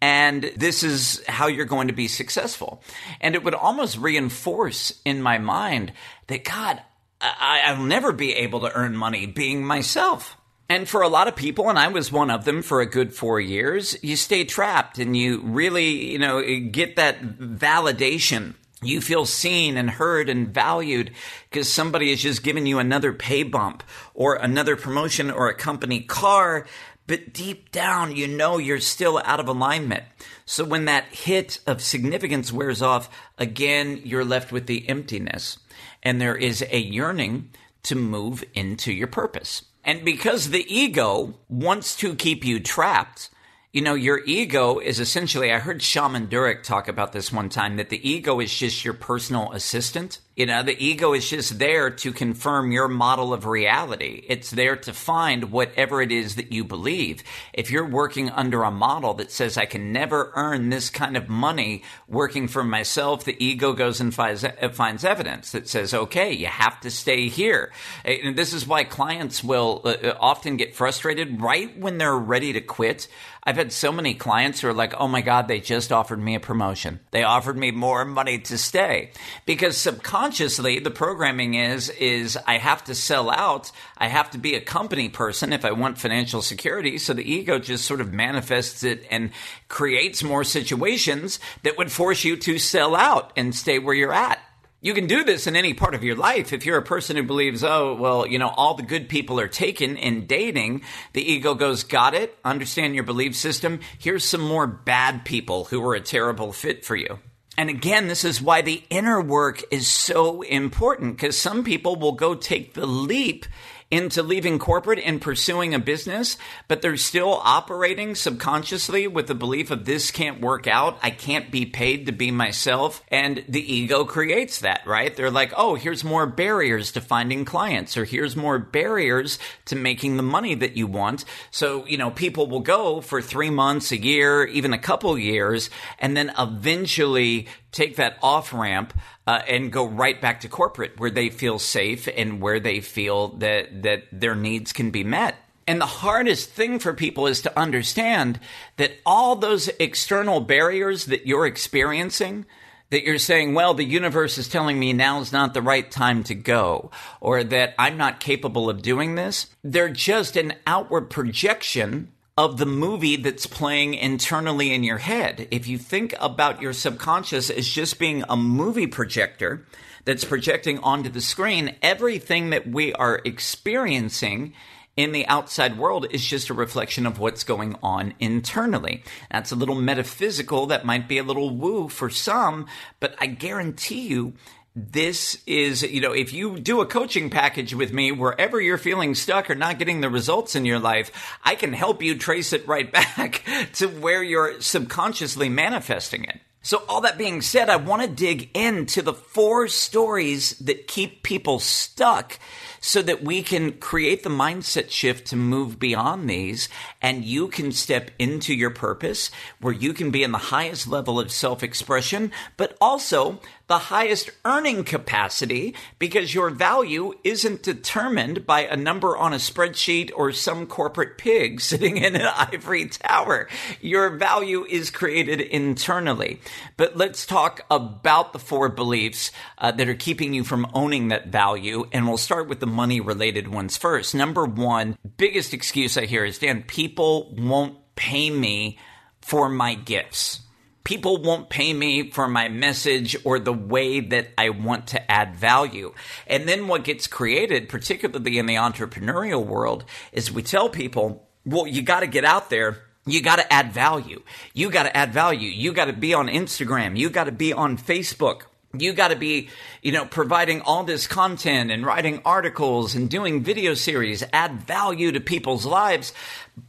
And 0.00 0.50
this 0.56 0.82
is 0.82 1.22
how 1.28 1.46
you're 1.46 1.64
going 1.64 1.88
to 1.88 1.94
be 1.94 2.08
successful. 2.08 2.82
And 3.20 3.34
it 3.34 3.44
would 3.44 3.54
almost 3.54 3.96
reinforce 3.98 5.00
in 5.04 5.22
my 5.22 5.38
mind 5.38 5.92
that, 6.26 6.44
God, 6.44 6.82
I, 7.20 7.72
will 7.78 7.86
never 7.86 8.12
be 8.12 8.34
able 8.34 8.60
to 8.60 8.74
earn 8.74 8.96
money 8.96 9.26
being 9.26 9.64
myself. 9.64 10.36
And 10.68 10.88
for 10.88 11.02
a 11.02 11.08
lot 11.08 11.28
of 11.28 11.36
people, 11.36 11.68
and 11.68 11.78
I 11.78 11.88
was 11.88 12.10
one 12.10 12.30
of 12.30 12.44
them 12.44 12.62
for 12.62 12.80
a 12.80 12.86
good 12.86 13.14
four 13.14 13.38
years, 13.38 13.96
you 14.02 14.16
stay 14.16 14.44
trapped 14.44 14.98
and 14.98 15.16
you 15.16 15.40
really, 15.42 16.10
you 16.12 16.18
know, 16.18 16.42
get 16.42 16.96
that 16.96 17.22
validation 17.38 18.54
you 18.82 19.00
feel 19.00 19.24
seen 19.26 19.76
and 19.76 19.90
heard 19.90 20.28
and 20.28 20.48
valued 20.48 21.12
because 21.50 21.68
somebody 21.68 22.10
has 22.10 22.20
just 22.20 22.42
given 22.42 22.66
you 22.66 22.78
another 22.78 23.12
pay 23.12 23.42
bump 23.42 23.82
or 24.14 24.34
another 24.34 24.76
promotion 24.76 25.30
or 25.30 25.48
a 25.48 25.54
company 25.54 26.00
car. 26.00 26.66
But 27.06 27.32
deep 27.32 27.72
down, 27.72 28.16
you 28.16 28.28
know 28.28 28.58
you're 28.58 28.80
still 28.80 29.20
out 29.24 29.40
of 29.40 29.48
alignment. 29.48 30.04
So 30.44 30.64
when 30.64 30.84
that 30.86 31.06
hit 31.06 31.60
of 31.66 31.82
significance 31.82 32.52
wears 32.52 32.82
off, 32.82 33.08
again, 33.38 34.00
you're 34.04 34.24
left 34.24 34.52
with 34.52 34.66
the 34.66 34.88
emptiness. 34.88 35.58
And 36.02 36.20
there 36.20 36.36
is 36.36 36.64
a 36.70 36.78
yearning 36.78 37.50
to 37.84 37.94
move 37.96 38.44
into 38.54 38.92
your 38.92 39.08
purpose. 39.08 39.64
And 39.84 40.04
because 40.04 40.50
the 40.50 40.64
ego 40.72 41.34
wants 41.48 41.96
to 41.96 42.14
keep 42.14 42.44
you 42.44 42.60
trapped, 42.60 43.30
you 43.72 43.80
know, 43.80 43.94
your 43.94 44.22
ego 44.26 44.78
is 44.78 45.00
essentially, 45.00 45.50
I 45.50 45.58
heard 45.58 45.82
Shaman 45.82 46.26
Durek 46.26 46.62
talk 46.62 46.88
about 46.88 47.12
this 47.12 47.32
one 47.32 47.48
time, 47.48 47.76
that 47.76 47.88
the 47.88 48.06
ego 48.06 48.38
is 48.38 48.54
just 48.54 48.84
your 48.84 48.92
personal 48.92 49.50
assistant. 49.52 50.20
You 50.42 50.46
know, 50.46 50.64
the 50.64 50.84
ego 50.84 51.12
is 51.12 51.30
just 51.30 51.60
there 51.60 51.88
to 51.88 52.12
confirm 52.12 52.72
your 52.72 52.88
model 52.88 53.32
of 53.32 53.46
reality. 53.46 54.24
It's 54.26 54.50
there 54.50 54.74
to 54.74 54.92
find 54.92 55.52
whatever 55.52 56.02
it 56.02 56.10
is 56.10 56.34
that 56.34 56.50
you 56.50 56.64
believe. 56.64 57.22
If 57.52 57.70
you're 57.70 57.86
working 57.86 58.28
under 58.28 58.64
a 58.64 58.72
model 58.72 59.14
that 59.14 59.30
says, 59.30 59.56
I 59.56 59.66
can 59.66 59.92
never 59.92 60.32
earn 60.34 60.68
this 60.68 60.90
kind 60.90 61.16
of 61.16 61.28
money 61.28 61.84
working 62.08 62.48
for 62.48 62.64
myself, 62.64 63.24
the 63.24 63.36
ego 63.38 63.72
goes 63.72 64.00
and 64.00 64.12
finds, 64.12 64.44
finds 64.72 65.04
evidence 65.04 65.52
that 65.52 65.68
says, 65.68 65.94
okay, 65.94 66.32
you 66.32 66.48
have 66.48 66.80
to 66.80 66.90
stay 66.90 67.28
here. 67.28 67.70
And 68.04 68.34
this 68.34 68.52
is 68.52 68.66
why 68.66 68.82
clients 68.82 69.44
will 69.44 69.82
uh, 69.84 70.14
often 70.18 70.56
get 70.56 70.74
frustrated 70.74 71.40
right 71.40 71.78
when 71.78 71.98
they're 71.98 72.18
ready 72.18 72.52
to 72.54 72.60
quit. 72.60 73.06
I've 73.44 73.56
had 73.56 73.72
so 73.72 73.90
many 73.90 74.14
clients 74.14 74.60
who 74.60 74.68
are 74.68 74.72
like, 74.72 74.94
oh 74.98 75.08
my 75.08 75.20
God, 75.20 75.48
they 75.48 75.58
just 75.58 75.90
offered 75.90 76.20
me 76.20 76.36
a 76.36 76.40
promotion. 76.40 77.00
They 77.10 77.24
offered 77.24 77.56
me 77.56 77.72
more 77.72 78.04
money 78.04 78.38
to 78.38 78.56
stay. 78.56 79.10
Because 79.46 79.76
subconsciously, 79.76 80.31
the 80.38 80.92
programming 80.94 81.54
is, 81.54 81.88
is 81.90 82.38
I 82.46 82.58
have 82.58 82.84
to 82.84 82.94
sell 82.94 83.30
out. 83.30 83.70
I 83.98 84.08
have 84.08 84.30
to 84.30 84.38
be 84.38 84.54
a 84.54 84.60
company 84.60 85.08
person 85.08 85.52
if 85.52 85.64
I 85.64 85.72
want 85.72 85.98
financial 85.98 86.42
security. 86.42 86.98
So 86.98 87.14
the 87.14 87.30
ego 87.30 87.58
just 87.58 87.84
sort 87.84 88.00
of 88.00 88.12
manifests 88.12 88.82
it 88.84 89.06
and 89.10 89.30
creates 89.68 90.22
more 90.22 90.44
situations 90.44 91.38
that 91.62 91.78
would 91.78 91.92
force 91.92 92.24
you 92.24 92.36
to 92.38 92.58
sell 92.58 92.94
out 92.94 93.32
and 93.36 93.54
stay 93.54 93.78
where 93.78 93.94
you're 93.94 94.12
at. 94.12 94.38
You 94.84 94.94
can 94.94 95.06
do 95.06 95.22
this 95.22 95.46
in 95.46 95.54
any 95.54 95.74
part 95.74 95.94
of 95.94 96.02
your 96.02 96.16
life. 96.16 96.52
If 96.52 96.66
you're 96.66 96.78
a 96.78 96.82
person 96.82 97.14
who 97.14 97.22
believes, 97.22 97.62
oh, 97.62 97.94
well, 97.94 98.26
you 98.26 98.38
know, 98.40 98.48
all 98.48 98.74
the 98.74 98.82
good 98.82 99.08
people 99.08 99.38
are 99.38 99.46
taken 99.46 99.96
in 99.96 100.26
dating, 100.26 100.82
the 101.12 101.22
ego 101.22 101.54
goes, 101.54 101.84
got 101.84 102.14
it, 102.14 102.36
understand 102.44 102.96
your 102.96 103.04
belief 103.04 103.36
system. 103.36 103.78
Here's 103.98 104.24
some 104.24 104.40
more 104.40 104.66
bad 104.66 105.24
people 105.24 105.66
who 105.66 105.84
are 105.86 105.94
a 105.94 106.00
terrible 106.00 106.52
fit 106.52 106.84
for 106.84 106.96
you. 106.96 107.20
And 107.58 107.68
again, 107.68 108.08
this 108.08 108.24
is 108.24 108.40
why 108.40 108.62
the 108.62 108.82
inner 108.88 109.20
work 109.20 109.62
is 109.70 109.86
so 109.86 110.42
important 110.42 111.16
because 111.16 111.38
some 111.38 111.64
people 111.64 111.96
will 111.96 112.12
go 112.12 112.34
take 112.34 112.74
the 112.74 112.86
leap 112.86 113.44
into 113.92 114.22
leaving 114.22 114.58
corporate 114.58 114.98
and 114.98 115.20
pursuing 115.20 115.74
a 115.74 115.78
business, 115.78 116.38
but 116.66 116.80
they're 116.80 116.96
still 116.96 117.42
operating 117.44 118.14
subconsciously 118.14 119.06
with 119.06 119.26
the 119.26 119.34
belief 119.34 119.70
of 119.70 119.84
this 119.84 120.10
can't 120.10 120.40
work 120.40 120.66
out. 120.66 120.98
I 121.02 121.10
can't 121.10 121.50
be 121.50 121.66
paid 121.66 122.06
to 122.06 122.12
be 122.12 122.30
myself. 122.30 123.04
And 123.08 123.44
the 123.46 123.60
ego 123.60 124.06
creates 124.06 124.60
that, 124.60 124.80
right? 124.86 125.14
They're 125.14 125.30
like, 125.30 125.52
oh, 125.58 125.74
here's 125.74 126.04
more 126.04 126.26
barriers 126.26 126.92
to 126.92 127.02
finding 127.02 127.44
clients, 127.44 127.98
or 127.98 128.06
here's 128.06 128.34
more 128.34 128.58
barriers 128.58 129.38
to 129.66 129.76
making 129.76 130.16
the 130.16 130.22
money 130.22 130.54
that 130.54 130.74
you 130.74 130.86
want. 130.86 131.26
So, 131.50 131.84
you 131.84 131.98
know, 131.98 132.10
people 132.10 132.46
will 132.46 132.60
go 132.60 133.02
for 133.02 133.20
three 133.20 133.50
months, 133.50 133.92
a 133.92 134.02
year, 134.02 134.46
even 134.46 134.72
a 134.72 134.78
couple 134.78 135.18
years, 135.18 135.68
and 135.98 136.16
then 136.16 136.32
eventually 136.38 137.46
take 137.72 137.96
that 137.96 138.16
off 138.22 138.54
ramp 138.54 138.94
uh, 139.26 139.40
and 139.48 139.72
go 139.72 139.86
right 139.86 140.20
back 140.20 140.40
to 140.40 140.48
corporate 140.48 140.98
where 140.98 141.10
they 141.10 141.30
feel 141.30 141.58
safe 141.58 142.08
and 142.16 142.40
where 142.40 142.60
they 142.60 142.80
feel 142.80 143.28
that 143.28 143.82
that 143.82 144.04
their 144.12 144.34
needs 144.34 144.72
can 144.72 144.90
be 144.90 145.04
met. 145.04 145.36
And 145.66 145.80
the 145.80 145.86
hardest 145.86 146.50
thing 146.50 146.78
for 146.78 146.92
people 146.92 147.26
is 147.26 147.42
to 147.42 147.58
understand 147.58 148.40
that 148.78 148.92
all 149.06 149.36
those 149.36 149.68
external 149.78 150.40
barriers 150.40 151.06
that 151.06 151.26
you're 151.26 151.46
experiencing, 151.46 152.46
that 152.90 153.04
you're 153.04 153.18
saying, 153.18 153.54
well, 153.54 153.72
the 153.72 153.84
universe 153.84 154.38
is 154.38 154.48
telling 154.48 154.78
me 154.78 154.92
now 154.92 155.20
is 155.20 155.32
not 155.32 155.54
the 155.54 155.62
right 155.62 155.88
time 155.88 156.24
to 156.24 156.34
go, 156.34 156.90
or 157.20 157.44
that 157.44 157.74
I'm 157.78 157.96
not 157.96 158.18
capable 158.18 158.68
of 158.68 158.82
doing 158.82 159.14
this, 159.14 159.46
they're 159.62 159.88
just 159.88 160.36
an 160.36 160.54
outward 160.66 161.10
projection 161.10 162.08
of 162.42 162.56
the 162.56 162.66
movie 162.66 163.14
that's 163.14 163.46
playing 163.46 163.94
internally 163.94 164.74
in 164.74 164.82
your 164.82 164.98
head. 164.98 165.46
If 165.52 165.68
you 165.68 165.78
think 165.78 166.12
about 166.18 166.60
your 166.60 166.72
subconscious 166.72 167.50
as 167.50 167.68
just 167.68 168.00
being 168.00 168.24
a 168.28 168.36
movie 168.36 168.88
projector 168.88 169.64
that's 170.04 170.24
projecting 170.24 170.80
onto 170.80 171.08
the 171.08 171.20
screen, 171.20 171.76
everything 171.82 172.50
that 172.50 172.66
we 172.66 172.92
are 172.94 173.22
experiencing 173.24 174.54
in 174.96 175.12
the 175.12 175.24
outside 175.28 175.78
world 175.78 176.08
is 176.10 176.26
just 176.26 176.50
a 176.50 176.54
reflection 176.54 177.06
of 177.06 177.20
what's 177.20 177.44
going 177.44 177.76
on 177.80 178.12
internally. 178.18 179.04
That's 179.30 179.52
a 179.52 179.56
little 179.56 179.76
metaphysical. 179.76 180.66
That 180.66 180.84
might 180.84 181.06
be 181.06 181.18
a 181.18 181.22
little 181.22 181.50
woo 181.50 181.88
for 181.88 182.10
some, 182.10 182.66
but 182.98 183.14
I 183.20 183.26
guarantee 183.26 184.08
you 184.08 184.32
this 184.74 185.36
is, 185.46 185.82
you 185.82 186.00
know, 186.00 186.12
if 186.12 186.32
you 186.32 186.58
do 186.58 186.80
a 186.80 186.86
coaching 186.86 187.28
package 187.28 187.74
with 187.74 187.92
me, 187.92 188.10
wherever 188.10 188.60
you're 188.60 188.78
feeling 188.78 189.14
stuck 189.14 189.50
or 189.50 189.54
not 189.54 189.78
getting 189.78 190.00
the 190.00 190.08
results 190.08 190.56
in 190.56 190.64
your 190.64 190.78
life, 190.78 191.10
I 191.44 191.56
can 191.56 191.74
help 191.74 192.02
you 192.02 192.16
trace 192.16 192.52
it 192.52 192.66
right 192.66 192.90
back 193.16 193.44
to 193.74 193.88
where 193.88 194.22
you're 194.22 194.60
subconsciously 194.60 195.50
manifesting 195.50 196.24
it. 196.24 196.40
So, 196.64 196.84
all 196.88 197.00
that 197.00 197.18
being 197.18 197.42
said, 197.42 197.68
I 197.68 197.74
want 197.74 198.02
to 198.02 198.08
dig 198.08 198.48
into 198.56 199.02
the 199.02 199.12
four 199.12 199.66
stories 199.66 200.56
that 200.60 200.86
keep 200.86 201.24
people 201.24 201.58
stuck 201.58 202.38
so 202.80 203.02
that 203.02 203.24
we 203.24 203.42
can 203.42 203.72
create 203.72 204.22
the 204.22 204.30
mindset 204.30 204.90
shift 204.90 205.26
to 205.28 205.36
move 205.36 205.80
beyond 205.80 206.30
these 206.30 206.68
and 207.00 207.24
you 207.24 207.48
can 207.48 207.72
step 207.72 208.12
into 208.16 208.54
your 208.54 208.70
purpose 208.70 209.32
where 209.60 209.72
you 209.72 209.92
can 209.92 210.12
be 210.12 210.22
in 210.22 210.30
the 210.30 210.38
highest 210.38 210.86
level 210.86 211.18
of 211.18 211.32
self 211.32 211.64
expression, 211.64 212.30
but 212.56 212.76
also 212.80 213.40
the 213.66 213.78
highest 213.78 214.30
earning 214.44 214.84
capacity 214.84 215.74
because 215.98 216.34
your 216.34 216.50
value 216.50 217.14
isn't 217.24 217.62
determined 217.62 218.46
by 218.46 218.60
a 218.60 218.76
number 218.76 219.16
on 219.16 219.32
a 219.32 219.36
spreadsheet 219.36 220.10
or 220.14 220.32
some 220.32 220.66
corporate 220.66 221.18
pig 221.18 221.60
sitting 221.72 221.96
in 221.96 222.16
an 222.16 222.26
ivory 222.26 222.88
tower. 222.88 223.48
Your 223.80 224.10
value 224.10 224.64
is 224.68 224.90
created 224.90 225.40
internally. 225.40 226.40
But 226.76 226.96
let's 226.96 227.26
talk 227.26 227.62
about 227.70 228.32
the 228.32 228.38
four 228.38 228.68
beliefs 228.68 229.30
uh, 229.58 229.72
that 229.72 229.88
are 229.88 229.94
keeping 229.94 230.34
you 230.34 230.44
from 230.44 230.70
owning 230.74 231.08
that 231.08 231.28
value. 231.28 231.88
And 231.92 232.06
we'll 232.06 232.18
start 232.18 232.48
with 232.48 232.60
the 232.60 232.66
money 232.66 233.00
related 233.00 233.48
ones 233.48 233.76
first. 233.76 234.14
Number 234.14 234.44
one, 234.44 234.96
biggest 235.16 235.54
excuse 235.54 235.96
I 235.96 236.06
hear 236.06 236.24
is 236.24 236.38
Dan, 236.38 236.62
people 236.62 237.34
won't 237.36 237.76
pay 237.94 238.30
me 238.30 238.78
for 239.20 239.48
my 239.48 239.74
gifts 239.74 240.40
people 240.84 241.22
won't 241.22 241.48
pay 241.48 241.72
me 241.72 242.10
for 242.10 242.28
my 242.28 242.48
message 242.48 243.16
or 243.24 243.38
the 243.38 243.52
way 243.52 244.00
that 244.00 244.28
I 244.36 244.50
want 244.50 244.88
to 244.88 245.10
add 245.10 245.36
value. 245.36 245.94
And 246.26 246.48
then 246.48 246.68
what 246.68 246.84
gets 246.84 247.06
created, 247.06 247.68
particularly 247.68 248.38
in 248.38 248.46
the 248.46 248.56
entrepreneurial 248.56 249.44
world, 249.44 249.84
is 250.12 250.32
we 250.32 250.42
tell 250.42 250.68
people, 250.68 251.28
well, 251.44 251.66
you 251.66 251.82
got 251.82 252.00
to 252.00 252.06
get 252.06 252.24
out 252.24 252.50
there. 252.50 252.78
You 253.04 253.20
got 253.20 253.36
to 253.36 253.52
add 253.52 253.72
value. 253.72 254.22
You 254.54 254.70
got 254.70 254.84
to 254.84 254.96
add 254.96 255.12
value. 255.12 255.48
You 255.48 255.72
got 255.72 255.86
to 255.86 255.92
be 255.92 256.14
on 256.14 256.28
Instagram. 256.28 256.96
You 256.96 257.10
got 257.10 257.24
to 257.24 257.32
be 257.32 257.52
on 257.52 257.76
Facebook 257.76 258.42
you 258.76 258.94
got 258.94 259.08
to 259.08 259.16
be, 259.16 259.48
you 259.82 259.92
know, 259.92 260.06
providing 260.06 260.62
all 260.62 260.82
this 260.84 261.06
content 261.06 261.70
and 261.70 261.84
writing 261.84 262.22
articles 262.24 262.94
and 262.94 263.10
doing 263.10 263.42
video 263.42 263.74
series, 263.74 264.24
add 264.32 264.62
value 264.62 265.12
to 265.12 265.20
people's 265.20 265.66
lives. 265.66 266.12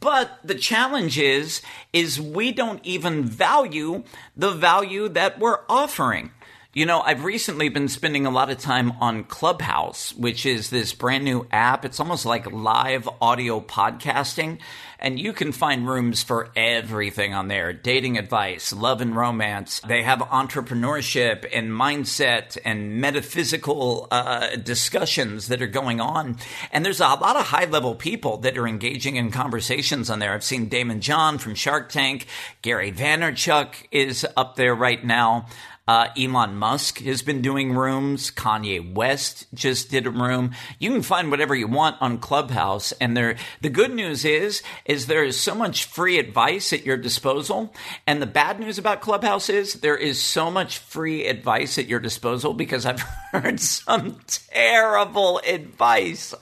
But 0.00 0.38
the 0.44 0.54
challenge 0.54 1.18
is, 1.18 1.62
is 1.92 2.20
we 2.20 2.52
don't 2.52 2.84
even 2.84 3.24
value 3.24 4.04
the 4.36 4.50
value 4.50 5.08
that 5.10 5.38
we're 5.38 5.60
offering. 5.68 6.30
You 6.76 6.86
know, 6.86 7.00
I've 7.00 7.22
recently 7.22 7.68
been 7.68 7.86
spending 7.86 8.26
a 8.26 8.30
lot 8.30 8.50
of 8.50 8.58
time 8.58 8.94
on 9.00 9.22
Clubhouse, 9.22 10.12
which 10.12 10.44
is 10.44 10.70
this 10.70 10.92
brand 10.92 11.22
new 11.22 11.46
app. 11.52 11.84
It's 11.84 12.00
almost 12.00 12.26
like 12.26 12.50
live 12.50 13.08
audio 13.20 13.60
podcasting. 13.60 14.58
And 14.98 15.20
you 15.20 15.32
can 15.32 15.52
find 15.52 15.86
rooms 15.88 16.24
for 16.24 16.50
everything 16.56 17.32
on 17.32 17.46
there 17.46 17.72
dating 17.72 18.18
advice, 18.18 18.72
love 18.72 19.00
and 19.00 19.14
romance. 19.14 19.80
They 19.86 20.02
have 20.02 20.18
entrepreneurship 20.18 21.48
and 21.52 21.70
mindset 21.70 22.58
and 22.64 23.00
metaphysical 23.00 24.08
uh, 24.10 24.56
discussions 24.56 25.48
that 25.48 25.62
are 25.62 25.68
going 25.68 26.00
on. 26.00 26.38
And 26.72 26.84
there's 26.84 27.00
a 27.00 27.04
lot 27.04 27.36
of 27.36 27.46
high 27.46 27.66
level 27.66 27.94
people 27.94 28.38
that 28.38 28.58
are 28.58 28.66
engaging 28.66 29.14
in 29.14 29.30
conversations 29.30 30.10
on 30.10 30.18
there. 30.18 30.32
I've 30.32 30.42
seen 30.42 30.68
Daymond 30.68 31.00
John 31.00 31.38
from 31.38 31.54
Shark 31.54 31.90
Tank, 31.90 32.26
Gary 32.62 32.90
Vaynerchuk 32.90 33.74
is 33.92 34.26
up 34.36 34.56
there 34.56 34.74
right 34.74 35.04
now. 35.04 35.46
Uh, 35.86 36.08
Elon 36.18 36.56
Musk 36.56 37.00
has 37.00 37.20
been 37.20 37.42
doing 37.42 37.74
rooms. 37.74 38.30
Kanye 38.30 38.94
West 38.94 39.46
just 39.52 39.90
did 39.90 40.06
a 40.06 40.10
room. 40.10 40.52
You 40.78 40.90
can 40.90 41.02
find 41.02 41.30
whatever 41.30 41.54
you 41.54 41.68
want 41.68 41.96
on 42.00 42.18
Clubhouse. 42.18 42.92
And 42.92 43.14
there, 43.16 43.36
the 43.60 43.68
good 43.68 43.92
news 43.92 44.24
is, 44.24 44.62
is 44.86 45.06
there 45.06 45.24
is 45.24 45.38
so 45.38 45.54
much 45.54 45.84
free 45.84 46.18
advice 46.18 46.72
at 46.72 46.86
your 46.86 46.96
disposal. 46.96 47.74
And 48.06 48.22
the 48.22 48.26
bad 48.26 48.60
news 48.60 48.78
about 48.78 49.02
Clubhouse 49.02 49.50
is 49.50 49.74
there 49.74 49.96
is 49.96 50.20
so 50.20 50.50
much 50.50 50.78
free 50.78 51.26
advice 51.26 51.76
at 51.78 51.86
your 51.86 52.00
disposal 52.00 52.54
because 52.54 52.86
I've 52.86 53.00
heard 53.32 53.60
some 53.60 54.18
terrible 54.26 55.38
advice 55.46 56.34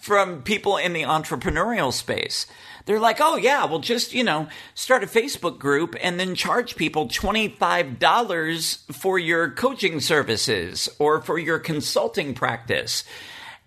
from 0.00 0.42
people 0.42 0.76
in 0.76 0.92
the 0.92 1.04
entrepreneurial 1.04 1.92
space. 1.94 2.46
They're 2.84 3.00
like, 3.00 3.18
oh, 3.20 3.36
yeah, 3.36 3.64
well, 3.64 3.78
just, 3.78 4.12
you 4.12 4.24
know, 4.24 4.48
start 4.74 5.04
a 5.04 5.06
Facebook 5.06 5.58
group 5.58 5.94
and 6.00 6.18
then 6.18 6.34
charge 6.34 6.76
people 6.76 7.08
$25 7.08 8.94
for 8.94 9.18
your 9.18 9.50
coaching 9.50 10.00
services 10.00 10.88
or 10.98 11.20
for 11.20 11.38
your 11.38 11.58
consulting 11.58 12.34
practice. 12.34 13.04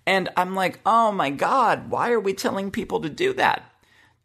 And 0.05 0.29
I'm 0.37 0.53
like, 0.53 0.79
oh 0.85 1.11
my 1.11 1.29
God, 1.29 1.89
why 1.89 2.11
are 2.11 2.19
we 2.19 2.33
telling 2.33 2.71
people 2.71 3.01
to 3.01 3.09
do 3.09 3.33
that? 3.33 3.63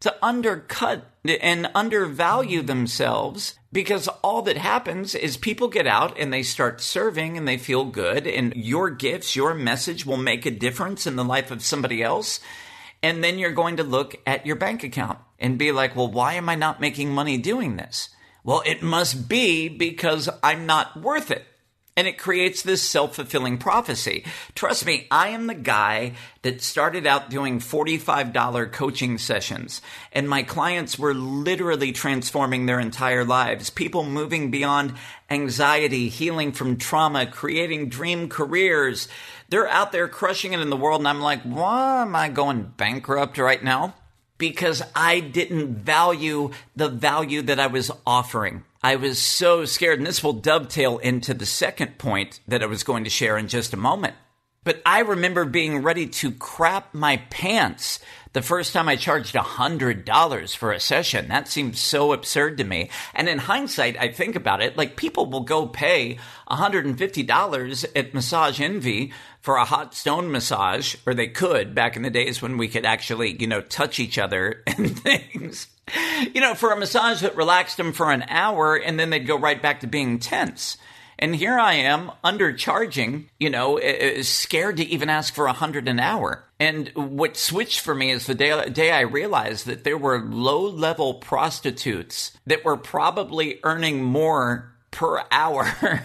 to 0.00 0.16
undercut 0.24 1.06
and 1.24 1.70
undervalue 1.74 2.62
themselves 2.62 3.58
because 3.70 4.08
all 4.24 4.42
that 4.42 4.56
happens 4.56 5.14
is 5.14 5.36
people 5.36 5.68
get 5.68 5.86
out 5.86 6.18
and 6.18 6.32
they 6.32 6.42
start 6.42 6.80
serving 6.80 7.36
and 7.36 7.46
they 7.46 7.58
feel 7.58 7.84
good 7.84 8.26
and 8.26 8.54
your 8.56 8.90
gifts, 8.90 9.36
your 9.36 9.54
message 9.54 10.06
will 10.06 10.16
make 10.16 10.46
a 10.46 10.50
difference 10.50 11.06
in 11.06 11.16
the 11.16 11.24
life 11.24 11.50
of 11.50 11.62
somebody 11.62 12.02
else. 12.02 12.40
And 13.02 13.24
then 13.24 13.38
you're 13.38 13.52
going 13.52 13.78
to 13.78 13.84
look 13.84 14.16
at 14.26 14.46
your 14.46 14.56
bank 14.56 14.84
account 14.84 15.18
and 15.38 15.58
be 15.58 15.72
like, 15.72 15.96
well, 15.96 16.10
why 16.10 16.34
am 16.34 16.48
I 16.48 16.54
not 16.54 16.80
making 16.80 17.10
money 17.12 17.38
doing 17.38 17.76
this? 17.76 18.10
Well, 18.44 18.62
it 18.66 18.82
must 18.82 19.28
be 19.28 19.68
because 19.68 20.28
I'm 20.42 20.66
not 20.66 21.00
worth 21.00 21.30
it. 21.30 21.44
And 21.96 22.06
it 22.06 22.18
creates 22.18 22.62
this 22.62 22.82
self 22.82 23.16
fulfilling 23.16 23.58
prophecy. 23.58 24.24
Trust 24.54 24.86
me, 24.86 25.06
I 25.10 25.28
am 25.28 25.48
the 25.48 25.54
guy 25.54 26.12
that 26.42 26.62
started 26.62 27.06
out 27.06 27.28
doing 27.28 27.58
$45 27.58 28.72
coaching 28.72 29.18
sessions, 29.18 29.82
and 30.12 30.28
my 30.28 30.42
clients 30.42 30.98
were 30.98 31.12
literally 31.12 31.92
transforming 31.92 32.64
their 32.64 32.80
entire 32.80 33.24
lives. 33.24 33.68
People 33.68 34.04
moving 34.04 34.50
beyond 34.50 34.94
anxiety, 35.28 36.08
healing 36.08 36.52
from 36.52 36.78
trauma, 36.78 37.26
creating 37.26 37.88
dream 37.90 38.28
careers. 38.28 39.08
They're 39.50 39.68
out 39.68 39.92
there 39.92 40.08
crushing 40.08 40.52
it 40.52 40.60
in 40.60 40.70
the 40.70 40.76
world, 40.76 41.00
and 41.00 41.08
I'm 41.08 41.20
like, 41.20 41.42
why 41.42 42.02
am 42.02 42.14
I 42.14 42.28
going 42.28 42.72
bankrupt 42.76 43.36
right 43.36 43.62
now? 43.62 43.94
Because 44.38 44.80
I 44.94 45.20
didn't 45.20 45.74
value 45.74 46.50
the 46.76 46.88
value 46.88 47.42
that 47.42 47.60
I 47.60 47.66
was 47.66 47.90
offering. 48.06 48.64
I 48.82 48.96
was 48.96 49.18
so 49.18 49.64
scared, 49.64 49.98
and 49.98 50.06
this 50.06 50.24
will 50.24 50.32
dovetail 50.32 50.98
into 50.98 51.34
the 51.34 51.46
second 51.46 51.98
point 51.98 52.40
that 52.48 52.62
I 52.62 52.66
was 52.66 52.84
going 52.84 53.04
to 53.04 53.10
share 53.10 53.36
in 53.36 53.48
just 53.48 53.74
a 53.74 53.76
moment. 53.76 54.14
But 54.62 54.80
I 54.86 55.00
remember 55.00 55.44
being 55.44 55.82
ready 55.82 56.06
to 56.06 56.30
crap 56.30 56.94
my 56.94 57.16
pants 57.30 57.98
the 58.32 58.42
first 58.42 58.72
time 58.72 58.88
I 58.88 58.96
charged 58.96 59.34
$100 59.34 60.56
for 60.56 60.72
a 60.72 60.80
session. 60.80 61.28
That 61.28 61.48
seemed 61.48 61.76
so 61.76 62.12
absurd 62.12 62.58
to 62.58 62.64
me. 62.64 62.90
And 63.14 63.28
in 63.28 63.38
hindsight, 63.38 63.98
I 63.98 64.08
think 64.08 64.36
about 64.36 64.62
it, 64.62 64.76
like 64.76 64.96
people 64.96 65.26
will 65.26 65.40
go 65.40 65.66
pay 65.66 66.18
$150 66.48 67.86
at 67.96 68.14
Massage 68.14 68.60
Envy 68.60 69.12
for 69.40 69.56
a 69.56 69.64
hot 69.64 69.94
stone 69.94 70.30
massage, 70.30 70.94
or 71.06 71.14
they 71.14 71.28
could 71.28 71.74
back 71.74 71.96
in 71.96 72.02
the 72.02 72.10
days 72.10 72.40
when 72.40 72.56
we 72.56 72.68
could 72.68 72.84
actually, 72.84 73.36
you 73.40 73.46
know, 73.46 73.62
touch 73.62 73.98
each 73.98 74.18
other 74.18 74.62
and 74.66 74.98
things. 74.98 75.66
You 76.32 76.40
know, 76.40 76.54
for 76.54 76.70
a 76.70 76.78
massage 76.78 77.22
that 77.22 77.36
relaxed 77.36 77.76
them 77.76 77.92
for 77.92 78.12
an 78.12 78.24
hour 78.28 78.76
and 78.76 79.00
then 79.00 79.10
they'd 79.10 79.26
go 79.26 79.36
right 79.36 79.60
back 79.60 79.80
to 79.80 79.88
being 79.88 80.20
tense. 80.20 80.76
And 81.20 81.36
here 81.36 81.58
I 81.58 81.74
am 81.74 82.10
undercharging, 82.24 83.26
you 83.38 83.50
know, 83.50 83.78
scared 84.22 84.78
to 84.78 84.84
even 84.86 85.10
ask 85.10 85.34
for 85.34 85.46
a 85.46 85.52
hundred 85.52 85.86
an 85.86 86.00
hour. 86.00 86.44
And 86.58 86.88
what 86.94 87.36
switched 87.36 87.80
for 87.80 87.94
me 87.94 88.10
is 88.10 88.26
the 88.26 88.34
day, 88.34 88.70
day 88.70 88.90
I 88.90 89.00
realized 89.00 89.66
that 89.66 89.84
there 89.84 89.98
were 89.98 90.18
low 90.18 90.66
level 90.66 91.14
prostitutes 91.14 92.32
that 92.46 92.64
were 92.64 92.78
probably 92.78 93.60
earning 93.64 94.02
more 94.02 94.72
per 94.90 95.22
hour 95.30 96.02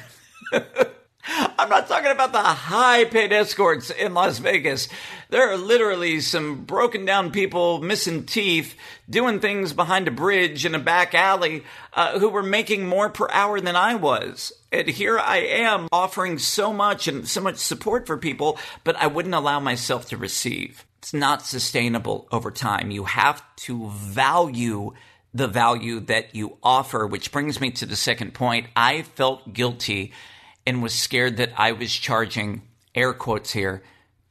I'm 1.28 1.70
not 1.70 1.88
talking 1.88 2.12
about 2.12 2.34
the 2.34 2.44
high 2.44 3.06
paid 3.06 3.34
escorts 3.34 3.90
in 3.90 4.14
Las 4.14 4.38
Vegas. 4.38 4.88
There 5.30 5.52
are 5.52 5.58
literally 5.58 6.22
some 6.22 6.66
broken 6.66 7.06
down 7.06 7.32
people 7.32 7.82
missing 7.82 8.26
teeth, 8.26 8.76
doing 9.10 9.40
things 9.40 9.74
behind 9.74 10.08
a 10.08 10.12
bridge 10.12 10.66
in 10.66 10.76
a 10.76 10.80
back 10.80 11.16
alley, 11.16 11.64
uh, 11.94 12.20
who 12.20 12.30
were 12.30 12.44
making 12.44 12.86
more 12.86 13.10
per 13.10 13.28
hour 13.32 13.60
than 13.60 13.76
I 13.76 13.96
was. 13.96 14.54
And 14.75 14.89
here 14.89 15.17
I 15.17 15.38
am 15.38 15.88
offering 15.89 16.38
so 16.38 16.74
much 16.74 17.08
and 17.08 17.25
so 17.25 17.39
much 17.39 17.55
support 17.55 18.05
for 18.05 18.17
people, 18.17 18.60
but 18.84 18.98
I 18.98 19.08
wouldn't 19.08 19.34
allow 19.34 19.62
myself 19.62 20.10
to 20.10 20.17
receive. 20.17 20.86
It's 21.00 21.13
not 21.13 21.46
sustainable 21.46 22.27
over 22.29 22.51
time. 22.51 22.91
You 22.91 23.05
have 23.05 23.41
to 23.67 23.89
value 23.89 24.91
the 25.34 25.48
value 25.48 26.01
that 26.01 26.36
you 26.36 26.58
offer, 26.62 27.08
which 27.08 27.32
brings 27.32 27.62
me 27.62 27.72
to 27.72 27.86
the 27.86 27.96
second 27.96 28.34
point. 28.34 28.67
I 28.75 29.03
felt 29.03 29.53
guilty 29.53 30.12
and 30.67 30.84
was 30.84 30.94
scared 30.94 31.38
that 31.38 31.53
I 31.58 31.72
was 31.72 31.94
charging, 31.94 32.63
air 32.94 33.13
quotes 33.13 33.53
here, 33.53 33.82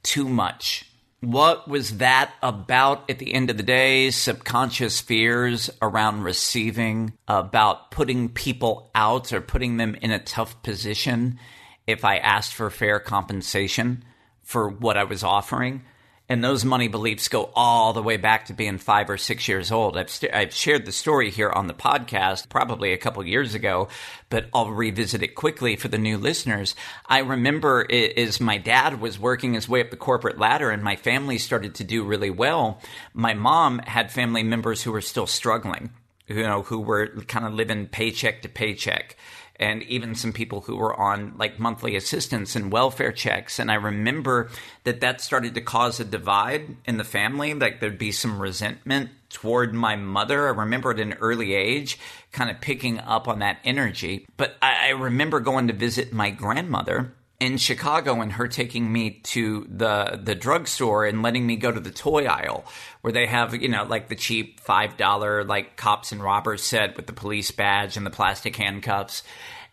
too 0.02 0.28
much. 0.28 0.90
What 1.24 1.66
was 1.66 1.98
that 1.98 2.32
about 2.42 3.08
at 3.08 3.18
the 3.18 3.32
end 3.32 3.48
of 3.48 3.56
the 3.56 3.62
day? 3.62 4.10
Subconscious 4.10 5.00
fears 5.00 5.70
around 5.80 6.22
receiving, 6.22 7.14
about 7.26 7.90
putting 7.90 8.28
people 8.28 8.90
out 8.94 9.32
or 9.32 9.40
putting 9.40 9.78
them 9.78 9.94
in 9.94 10.10
a 10.10 10.18
tough 10.18 10.62
position 10.62 11.38
if 11.86 12.04
I 12.04 12.18
asked 12.18 12.52
for 12.52 12.68
fair 12.68 13.00
compensation 13.00 14.04
for 14.42 14.68
what 14.68 14.98
I 14.98 15.04
was 15.04 15.24
offering. 15.24 15.82
And 16.26 16.42
those 16.42 16.64
money 16.64 16.88
beliefs 16.88 17.28
go 17.28 17.50
all 17.54 17.92
the 17.92 18.02
way 18.02 18.16
back 18.16 18.46
to 18.46 18.54
being 18.54 18.78
five 18.78 19.10
or 19.10 19.18
six 19.18 19.46
years 19.46 19.70
old. 19.70 19.98
I've, 19.98 20.08
st- 20.08 20.32
I've 20.32 20.54
shared 20.54 20.86
the 20.86 20.92
story 20.92 21.30
here 21.30 21.50
on 21.50 21.66
the 21.66 21.74
podcast 21.74 22.48
probably 22.48 22.94
a 22.94 22.98
couple 22.98 23.26
years 23.26 23.54
ago, 23.54 23.88
but 24.30 24.46
I'll 24.54 24.70
revisit 24.70 25.22
it 25.22 25.34
quickly 25.34 25.76
for 25.76 25.88
the 25.88 25.98
new 25.98 26.16
listeners. 26.16 26.74
I 27.06 27.18
remember 27.18 27.86
it, 27.90 28.16
as 28.16 28.40
my 28.40 28.56
dad 28.56 29.02
was 29.02 29.18
working 29.18 29.52
his 29.52 29.68
way 29.68 29.82
up 29.82 29.90
the 29.90 29.96
corporate 29.96 30.38
ladder 30.38 30.70
and 30.70 30.82
my 30.82 30.96
family 30.96 31.36
started 31.36 31.74
to 31.74 31.84
do 31.84 32.04
really 32.04 32.30
well. 32.30 32.80
My 33.12 33.34
mom 33.34 33.80
had 33.80 34.10
family 34.10 34.42
members 34.42 34.82
who 34.82 34.92
were 34.92 35.02
still 35.02 35.26
struggling, 35.26 35.90
you 36.26 36.42
know, 36.42 36.62
who 36.62 36.80
were 36.80 37.08
kind 37.28 37.44
of 37.44 37.52
living 37.52 37.86
paycheck 37.86 38.40
to 38.42 38.48
paycheck 38.48 39.16
and 39.56 39.82
even 39.84 40.14
some 40.14 40.32
people 40.32 40.62
who 40.62 40.76
were 40.76 40.98
on 40.98 41.34
like 41.38 41.58
monthly 41.58 41.96
assistance 41.96 42.56
and 42.56 42.72
welfare 42.72 43.12
checks. 43.12 43.58
And 43.58 43.70
I 43.70 43.74
remember 43.74 44.50
that 44.84 45.00
that 45.00 45.20
started 45.20 45.54
to 45.54 45.60
cause 45.60 46.00
a 46.00 46.04
divide 46.04 46.76
in 46.84 46.96
the 46.96 47.04
family. 47.04 47.54
Like 47.54 47.80
there'd 47.80 47.98
be 47.98 48.12
some 48.12 48.40
resentment 48.40 49.10
toward 49.28 49.74
my 49.74 49.96
mother. 49.96 50.46
I 50.46 50.50
remember 50.50 50.90
at 50.90 51.00
an 51.00 51.14
early 51.14 51.54
age 51.54 51.98
kind 52.32 52.50
of 52.50 52.60
picking 52.60 52.98
up 52.98 53.28
on 53.28 53.40
that 53.40 53.58
energy. 53.64 54.26
But 54.36 54.56
I, 54.60 54.88
I 54.88 54.90
remember 54.90 55.40
going 55.40 55.68
to 55.68 55.74
visit 55.74 56.12
my 56.12 56.30
grandmother 56.30 57.14
in 57.44 57.58
Chicago 57.58 58.22
and 58.22 58.32
her 58.32 58.48
taking 58.48 58.90
me 58.90 59.20
to 59.22 59.66
the 59.68 60.18
the 60.22 60.34
drugstore 60.34 61.04
and 61.04 61.22
letting 61.22 61.46
me 61.46 61.56
go 61.56 61.70
to 61.70 61.80
the 61.80 61.90
toy 61.90 62.24
aisle 62.24 62.64
where 63.02 63.12
they 63.12 63.26
have 63.26 63.54
you 63.54 63.68
know 63.68 63.84
like 63.84 64.08
the 64.08 64.16
cheap 64.16 64.60
five 64.60 64.96
dollar 64.96 65.44
like 65.44 65.76
cops 65.76 66.10
and 66.10 66.22
robbers 66.22 66.62
set 66.62 66.96
with 66.96 67.06
the 67.06 67.12
police 67.12 67.50
badge 67.50 67.98
and 67.98 68.06
the 68.06 68.10
plastic 68.10 68.56
handcuffs. 68.56 69.22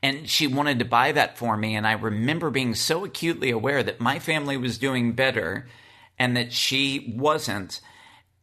And 0.04 0.28
she 0.28 0.48
wanted 0.48 0.80
to 0.80 0.86
buy 0.86 1.14
that 1.14 1.38
for 1.38 1.56
me. 1.56 1.76
And 1.76 1.88
I 1.88 1.94
remember 1.94 2.50
being 2.50 2.74
so 2.76 3.06
acutely 3.06 3.52
aware 3.52 3.84
that 3.84 4.02
my 4.02 4.20
family 4.20 4.58
was 4.58 4.80
doing 4.80 5.14
better 5.14 5.68
and 6.18 6.36
that 6.36 6.52
she 6.52 7.14
wasn't. 7.16 7.80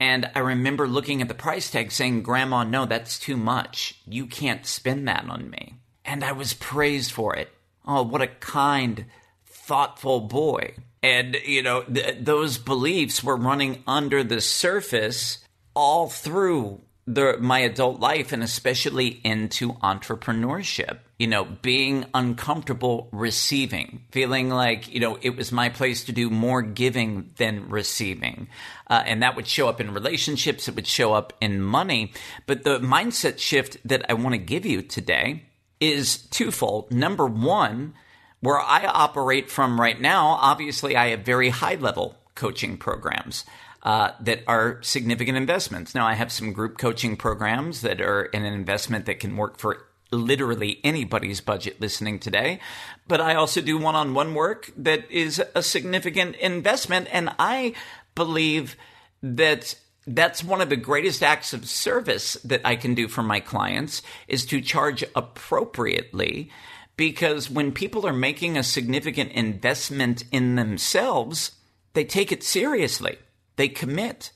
And 0.00 0.30
I 0.36 0.38
remember 0.38 0.86
looking 0.86 1.20
at 1.20 1.28
the 1.28 1.34
price 1.34 1.70
tag 1.70 1.90
saying 1.90 2.22
grandma 2.22 2.62
no 2.64 2.86
that's 2.86 3.18
too 3.18 3.36
much. 3.36 4.00
You 4.06 4.26
can't 4.26 4.64
spend 4.64 5.06
that 5.08 5.28
on 5.28 5.50
me. 5.50 5.74
And 6.04 6.24
I 6.24 6.32
was 6.32 6.54
praised 6.54 7.10
for 7.10 7.34
it. 7.34 7.50
Oh, 7.90 8.02
what 8.02 8.20
a 8.20 8.26
kind, 8.26 9.06
thoughtful 9.68 10.20
boy. 10.20 10.74
And, 11.02 11.36
you 11.44 11.62
know, 11.62 11.82
th- 11.82 12.16
those 12.20 12.56
beliefs 12.58 13.22
were 13.22 13.36
running 13.36 13.82
under 13.86 14.24
the 14.24 14.40
surface 14.40 15.38
all 15.74 16.08
through 16.08 16.80
the, 17.06 17.36
my 17.38 17.60
adult 17.60 18.00
life 18.00 18.32
and 18.32 18.42
especially 18.42 19.20
into 19.24 19.74
entrepreneurship. 19.74 20.98
You 21.18 21.26
know, 21.26 21.44
being 21.44 22.06
uncomfortable 22.14 23.08
receiving, 23.12 24.04
feeling 24.10 24.48
like, 24.48 24.88
you 24.88 25.00
know, 25.00 25.18
it 25.20 25.36
was 25.36 25.52
my 25.52 25.68
place 25.68 26.04
to 26.04 26.12
do 26.12 26.30
more 26.30 26.62
giving 26.62 27.32
than 27.36 27.68
receiving. 27.68 28.48
Uh, 28.88 29.02
and 29.04 29.22
that 29.22 29.36
would 29.36 29.46
show 29.46 29.68
up 29.68 29.80
in 29.80 29.92
relationships, 29.92 30.66
it 30.66 30.74
would 30.76 30.86
show 30.86 31.12
up 31.12 31.32
in 31.40 31.60
money. 31.60 32.12
But 32.46 32.64
the 32.64 32.78
mindset 32.78 33.38
shift 33.38 33.76
that 33.84 34.08
I 34.08 34.14
want 34.14 34.32
to 34.34 34.38
give 34.38 34.64
you 34.64 34.80
today 34.82 35.44
is 35.80 36.18
twofold. 36.18 36.90
Number 36.90 37.26
one, 37.26 37.94
where 38.40 38.58
I 38.58 38.86
operate 38.86 39.50
from 39.50 39.80
right 39.80 40.00
now, 40.00 40.38
obviously 40.40 40.96
I 40.96 41.08
have 41.08 41.20
very 41.20 41.50
high 41.50 41.74
level 41.74 42.16
coaching 42.34 42.76
programs. 42.76 43.44
Uh, 43.80 44.10
that 44.20 44.42
are 44.48 44.82
significant 44.82 45.36
investments. 45.36 45.94
Now, 45.94 46.04
I 46.04 46.14
have 46.14 46.32
some 46.32 46.52
group 46.52 46.78
coaching 46.78 47.16
programs 47.16 47.82
that 47.82 48.00
are 48.00 48.22
an 48.34 48.44
investment 48.44 49.06
that 49.06 49.20
can 49.20 49.36
work 49.36 49.56
for 49.56 49.86
literally 50.10 50.80
anybody's 50.82 51.40
budget 51.40 51.80
listening 51.80 52.18
today. 52.18 52.60
But 53.06 53.20
I 53.20 53.34
also 53.34 53.60
do 53.60 53.78
one 53.78 53.94
on 53.94 54.14
one 54.14 54.34
work 54.34 54.70
that 54.76 55.10
is 55.10 55.42
a 55.54 55.62
significant 55.62 56.36
investment. 56.36 57.08
And 57.12 57.30
I 57.38 57.74
believe 58.14 58.76
that 59.22 59.74
that's 60.06 60.42
one 60.42 60.60
of 60.60 60.70
the 60.70 60.76
greatest 60.76 61.22
acts 61.22 61.52
of 61.52 61.68
service 61.68 62.34
that 62.44 62.62
I 62.64 62.76
can 62.76 62.94
do 62.94 63.08
for 63.08 63.22
my 63.22 63.40
clients 63.40 64.02
is 64.26 64.46
to 64.46 64.60
charge 64.60 65.04
appropriately 65.14 66.50
because 66.98 67.48
when 67.48 67.70
people 67.70 68.04
are 68.06 68.12
making 68.12 68.58
a 68.58 68.62
significant 68.62 69.30
investment 69.30 70.24
in 70.32 70.56
themselves, 70.56 71.52
they 71.94 72.04
take 72.04 72.32
it 72.32 72.42
seriously. 72.42 73.16
They 73.54 73.68
commit. 73.68 74.32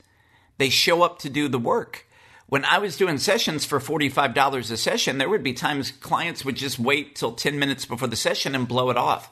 They 0.58 0.70
show 0.70 1.02
up 1.02 1.18
to 1.18 1.28
do 1.28 1.48
the 1.48 1.58
work. 1.58 2.06
When 2.46 2.64
I 2.64 2.78
was 2.78 2.96
doing 2.96 3.18
sessions 3.18 3.64
for 3.64 3.80
$45 3.80 4.70
a 4.70 4.76
session, 4.76 5.18
there 5.18 5.28
would 5.28 5.42
be 5.42 5.52
times 5.52 5.90
clients 5.90 6.44
would 6.44 6.54
just 6.54 6.78
wait 6.78 7.16
till 7.16 7.32
10 7.32 7.58
minutes 7.58 7.84
before 7.84 8.08
the 8.08 8.14
session 8.14 8.54
and 8.54 8.68
blow 8.68 8.90
it 8.90 8.96
off 8.96 9.30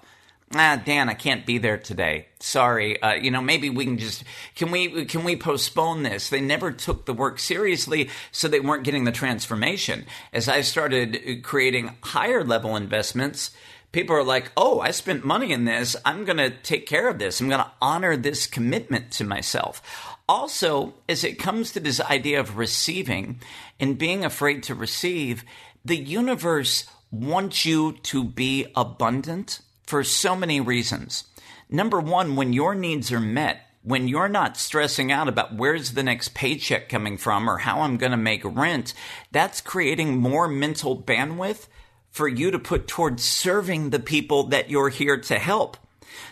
ah, 0.53 0.81
Dan, 0.85 1.09
I 1.09 1.15
can't 1.15 1.47
be 1.47 1.59
there 1.59 1.79
today. 1.79 2.27
Sorry. 2.41 3.01
Uh, 3.01 3.15
you 3.15 3.31
know, 3.31 3.41
maybe 3.41 3.71
we 3.71 3.85
can 3.85 3.99
just, 3.99 4.25
can 4.55 4.71
we, 4.71 5.05
can 5.05 5.25
we 5.25 5.37
postpone 5.37 6.03
this? 6.03 6.29
They 6.29 6.41
never 6.41 6.73
took 6.73 7.07
the 7.07 7.15
work 7.15 7.39
seriously, 7.39 8.11
so 8.33 8.49
they 8.49 8.61
weren't 8.61 8.85
getting 8.85 9.05
the 9.05 9.13
transformation. 9.13 10.07
As 10.33 10.49
I 10.49 10.63
started 10.63 11.43
creating 11.43 11.97
higher 12.03 12.43
level 12.45 12.77
investments, 12.77 13.53
people 13.93 14.17
are 14.17 14.25
like, 14.25 14.51
oh, 14.57 14.81
I 14.81 14.91
spent 14.91 15.25
money 15.25 15.53
in 15.53 15.65
this. 15.65 15.97
I'm 16.05 16.25
going 16.25 16.39
to 16.39 16.51
take 16.51 16.87
care 16.87 17.09
of 17.09 17.19
this. 17.19 17.41
I'm 17.41 17.49
going 17.49 17.63
to 17.63 17.73
honor 17.81 18.17
this 18.17 18.47
commitment 18.47 19.13
to 19.13 19.25
myself. 19.25 19.83
Also, 20.29 20.95
as 21.09 21.25
it 21.25 21.39
comes 21.39 21.73
to 21.73 21.81
this 21.81 22.01
idea 22.01 22.39
of 22.39 22.57
receiving 22.57 23.41
and 23.79 23.99
being 23.99 24.25
afraid 24.25 24.63
to 24.65 24.75
receive, 24.75 25.45
the 25.85 25.97
universe 25.97 26.87
wants 27.11 27.67
you 27.67 27.93
to 28.05 28.23
be 28.23 28.67
abundant 28.77 29.61
for 29.91 30.05
so 30.05 30.37
many 30.37 30.61
reasons. 30.61 31.25
Number 31.69 31.99
one, 31.99 32.37
when 32.37 32.53
your 32.53 32.77
needs 32.77 33.11
are 33.11 33.19
met, 33.19 33.67
when 33.83 34.07
you're 34.07 34.29
not 34.29 34.57
stressing 34.57 35.11
out 35.11 35.27
about 35.27 35.57
where's 35.57 35.95
the 35.95 36.05
next 36.05 36.33
paycheck 36.33 36.89
coming 36.89 37.19
from 37.19 37.51
or 37.51 37.59
how 37.59 37.81
I'm 37.81 37.97
going 37.97 38.13
to 38.13 38.17
make 38.17 38.43
rent, 38.45 38.95
that's 39.33 39.61
creating 39.61 40.17
more 40.17 40.47
mental 40.47 40.97
bandwidth 40.97 41.67
for 42.09 42.29
you 42.29 42.53
to 42.53 42.59
put 42.61 42.87
towards 42.87 43.25
serving 43.25 43.91
the 43.91 43.99
people 43.99 44.45
that 44.45 44.71
you're 44.71 44.91
here 44.91 45.17
to 45.23 45.41
help. 45.41 45.77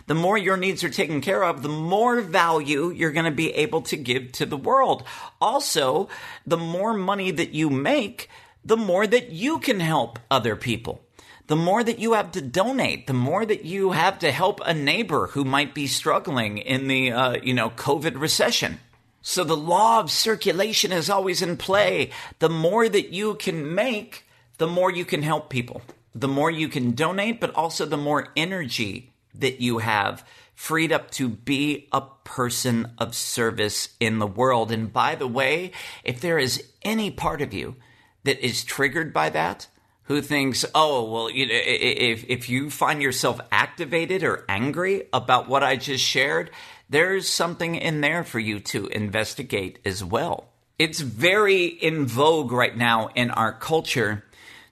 The 0.07 0.15
more 0.15 0.37
your 0.37 0.55
needs 0.55 0.81
are 0.85 0.89
taken 0.89 1.19
care 1.19 1.43
of, 1.43 1.61
the 1.61 1.67
more 1.67 2.21
value 2.21 2.91
you're 2.91 3.11
going 3.11 3.25
to 3.25 3.31
be 3.31 3.51
able 3.55 3.81
to 3.81 3.97
give 3.97 4.31
to 4.33 4.45
the 4.45 4.57
world. 4.57 5.03
Also, 5.41 6.07
the 6.45 6.57
more 6.57 6.93
money 6.93 7.31
that 7.31 7.53
you 7.53 7.69
make, 7.69 8.29
the 8.63 8.77
more 8.77 9.05
that 9.05 9.31
you 9.31 9.59
can 9.59 9.81
help 9.81 10.17
other 10.31 10.55
people 10.55 11.01
the 11.49 11.55
more 11.55 11.83
that 11.83 11.97
you 11.97 12.13
have 12.13 12.31
to 12.33 12.41
donate, 12.41 13.07
the 13.07 13.13
more 13.13 13.43
that 13.43 13.65
you 13.65 13.93
have 13.93 14.19
to 14.19 14.31
help 14.31 14.61
a 14.63 14.73
neighbor 14.73 15.25
who 15.31 15.43
might 15.43 15.73
be 15.73 15.87
struggling 15.87 16.59
in 16.59 16.87
the, 16.87 17.11
uh, 17.11 17.37
you 17.41 17.55
know, 17.55 17.71
COVID 17.71 18.21
recession. 18.21 18.79
So 19.23 19.43
the 19.43 19.57
law 19.57 19.99
of 19.99 20.11
circulation 20.11 20.91
is 20.91 21.09
always 21.09 21.41
in 21.41 21.57
play. 21.57 22.11
The 22.37 22.49
more 22.49 22.87
that 22.87 23.09
you 23.09 23.33
can 23.33 23.73
make, 23.73 24.27
the 24.59 24.67
more 24.67 24.91
you 24.91 25.05
can 25.05 25.23
help 25.23 25.49
people. 25.49 25.81
The 26.13 26.27
more 26.27 26.51
you 26.51 26.67
can 26.67 26.91
donate, 26.91 27.41
but 27.41 27.55
also 27.55 27.87
the 27.87 27.97
more 27.97 28.27
energy 28.37 29.11
that 29.33 29.59
you 29.59 29.79
have 29.79 30.23
freed 30.53 30.91
up 30.91 31.09
to 31.11 31.29
be 31.29 31.87
a 31.91 32.03
person 32.25 32.91
of 32.99 33.15
service 33.15 33.89
in 33.99 34.19
the 34.19 34.27
world. 34.27 34.71
And 34.71 34.93
by 34.93 35.15
the 35.15 35.27
way, 35.27 35.71
if 36.03 36.21
there 36.21 36.37
is 36.37 36.63
any 36.83 37.09
part 37.09 37.41
of 37.41 37.55
you 37.55 37.75
that 38.23 38.39
is 38.45 38.63
triggered 38.63 39.11
by 39.11 39.31
that, 39.31 39.65
who 40.09 40.21
thinks, 40.21 40.65
oh, 40.73 41.09
well, 41.09 41.29
you 41.29 41.45
know, 41.45 41.53
if, 41.53 42.25
if 42.27 42.49
you 42.49 42.71
find 42.71 42.99
yourself 42.99 43.39
activated 43.51 44.23
or 44.23 44.43
angry 44.49 45.03
about 45.13 45.47
what 45.47 45.63
I 45.63 45.75
just 45.75 46.03
shared, 46.03 46.49
there's 46.89 47.29
something 47.29 47.75
in 47.75 48.01
there 48.01 48.23
for 48.23 48.39
you 48.39 48.59
to 48.59 48.87
investigate 48.87 49.77
as 49.85 50.03
well. 50.03 50.49
It's 50.79 50.99
very 50.99 51.65
in 51.65 52.07
vogue 52.07 52.51
right 52.51 52.75
now 52.75 53.09
in 53.13 53.29
our 53.29 53.53
culture 53.53 54.25